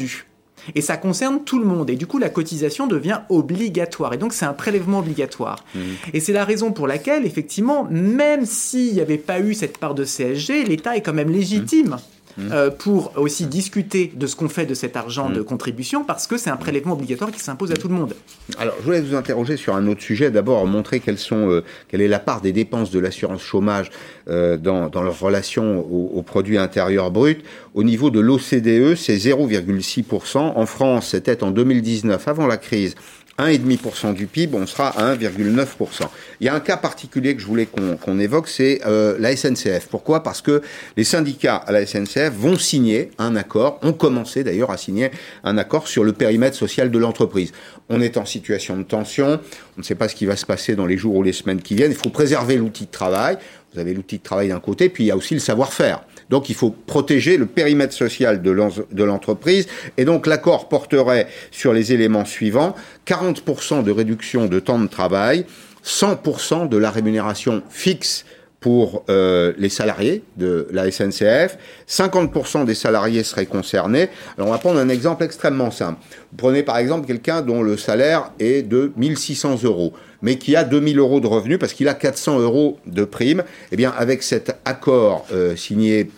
[0.74, 1.90] Et ça concerne tout le monde.
[1.90, 4.12] Et du coup, la cotisation devient obligatoire.
[4.12, 5.64] Et donc, c'est un prélèvement obligatoire.
[5.74, 5.80] Mm.
[6.12, 9.94] Et c'est la raison pour laquelle, effectivement, même s'il n'y avait pas eu cette part
[9.94, 11.96] de CSG, l'État est quand même légitime.
[12.38, 16.36] Euh, pour aussi discuter de ce qu'on fait de cet argent de contribution parce que
[16.36, 18.14] c'est un prélèvement obligatoire qui s'impose à tout le monde.
[18.58, 20.30] Alors, je voulais vous interroger sur un autre sujet.
[20.30, 23.90] D'abord, montrer quelles sont, euh, quelle est la part des dépenses de l'assurance chômage
[24.28, 27.42] euh, dans, dans, leur relation au, au, produit intérieur brut.
[27.74, 30.38] Au niveau de l'OCDE, c'est 0,6%.
[30.38, 32.94] En France, c'était en 2019, avant la crise,
[33.48, 35.66] 1,5% du PIB, on sera à 1,9%.
[36.40, 39.86] Il y a un cas particulier que je voulais qu'on évoque, c'est euh, la SNCF.
[39.88, 40.22] Pourquoi?
[40.22, 40.62] Parce que
[40.96, 45.10] les syndicats à la SNCF vont signer un accord, ont commencé d'ailleurs à signer
[45.44, 47.52] un accord sur le périmètre social de l'entreprise.
[47.88, 49.40] On est en situation de tension,
[49.76, 51.62] on ne sait pas ce qui va se passer dans les jours ou les semaines
[51.62, 53.38] qui viennent, il faut préserver l'outil de travail.
[53.72, 56.02] Vous avez l'outil de travail d'un côté, puis il y a aussi le savoir-faire.
[56.28, 59.66] Donc il faut protéger le périmètre social de l'entreprise.
[59.96, 62.74] Et donc l'accord porterait sur les éléments suivants
[63.06, 65.44] 40% de réduction de temps de travail,
[65.84, 68.24] 100% de la rémunération fixe
[68.60, 71.56] pour euh, les salariés de la SNCF.
[71.88, 74.10] 50% des salariés seraient concernés.
[74.36, 75.98] Alors on va prendre un exemple extrêmement simple.
[76.30, 80.64] Vous prenez par exemple quelqu'un dont le salaire est de 1600 euros, mais qui a
[80.64, 83.42] 2000 euros de revenus parce qu'il a 400 euros de prime.
[83.72, 86.10] Eh bien avec cet accord euh, signé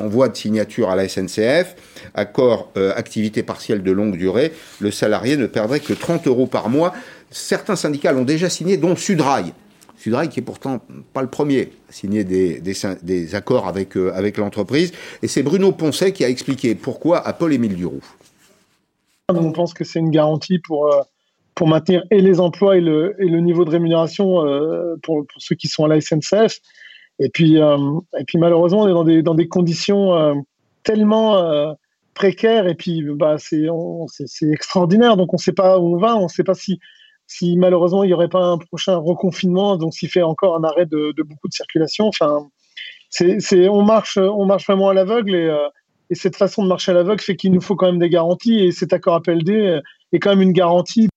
[0.00, 1.76] en voie de signature à la SNCF,
[2.14, 6.70] accord euh, activité partielle de longue durée, le salarié ne perdrait que 30 euros par
[6.70, 6.94] mois.
[7.30, 9.52] Certains syndicats l'ont déjà signé, dont Sudrail.
[10.02, 10.80] Sudrail qui est pourtant
[11.12, 14.92] pas le premier à signer des, des, accords avec, euh, avec l'entreprise.
[15.22, 18.02] Et c'est Bruno Poncet qui a expliqué pourquoi à Paul-Émile Duroux.
[19.28, 21.02] On pense que c'est une garantie pour, euh,
[21.54, 25.40] pour maintenir et les emplois et le, et le niveau de rémunération euh, pour, pour,
[25.40, 26.58] ceux qui sont à la SNCF.
[27.20, 30.44] Et puis, et puis malheureusement, on est dans des, dans des conditions
[30.82, 31.76] tellement
[32.14, 35.16] précaires et puis bah, c'est extraordinaire.
[35.16, 36.80] Donc on ne sait pas où on va, on ne sait pas si
[37.36, 40.86] si malheureusement il n'y aurait pas un prochain reconfinement, donc s'il fait encore un arrêt
[40.86, 42.06] de, beaucoup de circulation.
[42.06, 42.48] Enfin,
[43.10, 45.68] c'est, on marche, on marche vraiment à l'aveugle et, euh,
[46.10, 48.60] et cette façon de marcher à l'aveugle fait qu'il nous faut quand même des garanties
[48.60, 49.80] et cet accord APLD
[50.12, 51.08] est quand même une garantie.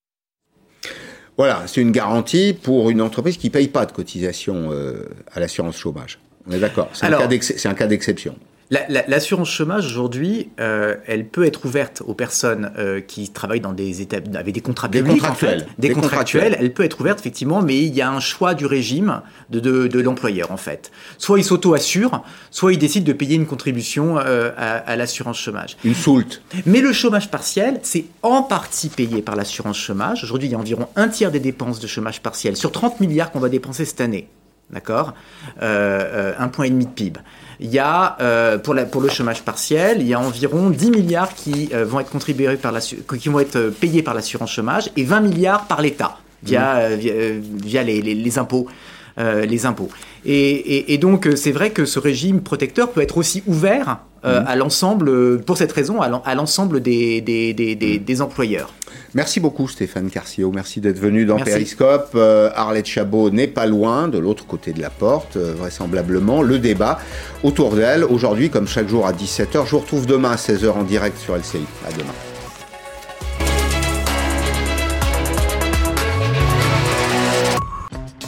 [1.38, 5.42] Voilà, c'est une garantie pour une entreprise qui ne paye pas de cotisation euh, à
[5.42, 6.20] l'assurance chômage.
[6.48, 6.90] On est d'accord.
[6.94, 8.36] C'est un cas d'exception.
[8.72, 14.02] L'assurance chômage aujourd'hui, euh, elle peut être ouverte aux personnes euh, qui travaillent dans des
[14.02, 15.68] étapes avec des contrats des contractuels.
[15.78, 16.58] des, contractuels.
[16.60, 19.86] Elle peut être ouverte effectivement, mais il y a un choix du régime de, de,
[19.86, 20.92] de l'employeur en fait.
[21.20, 25.78] Soit il s'auto-assure, soit il décide de payer une contribution euh, à, à l'assurance chômage.
[25.84, 26.42] Une soulte.
[26.66, 30.24] Mais le chômage partiel, c'est en partie payé par l'assurance chômage.
[30.24, 33.32] Aujourd'hui, il y a environ un tiers des dépenses de chômage partiel sur 30 milliards
[33.32, 34.28] qu'on va dépenser cette année.
[34.72, 35.14] D'accord?
[35.62, 37.20] Un point et demi de PIB.
[37.60, 40.92] Il y a, euh, pour, la, pour le chômage partiel, il y a environ 10
[40.92, 44.52] milliards qui, euh, vont, être contribués par la, qui vont être euh, payés par l'assurance
[44.52, 46.96] chômage et 20 milliards par l'État via, mmh.
[47.64, 48.68] via, les, les, impôts.
[49.18, 49.90] les impôts.
[50.26, 54.44] Et, et, donc, c'est vrai que ce régime protecteur peut être aussi ouvert mmh.
[54.48, 58.74] à l'ensemble, pour cette raison, à l'ensemble des, des, des, des, employeurs.
[59.14, 62.12] Merci beaucoup Stéphane Carcio, merci d'être venu dans Periscope.
[62.16, 66.42] Euh, Arlette Chabot n'est pas loin, de l'autre côté de la porte, euh, vraisemblablement.
[66.42, 67.00] Le débat
[67.44, 69.66] autour d'elle, aujourd'hui comme chaque jour à 17h.
[69.66, 71.66] Je vous retrouve demain à 16h en direct sur LCI.
[71.88, 72.35] À demain.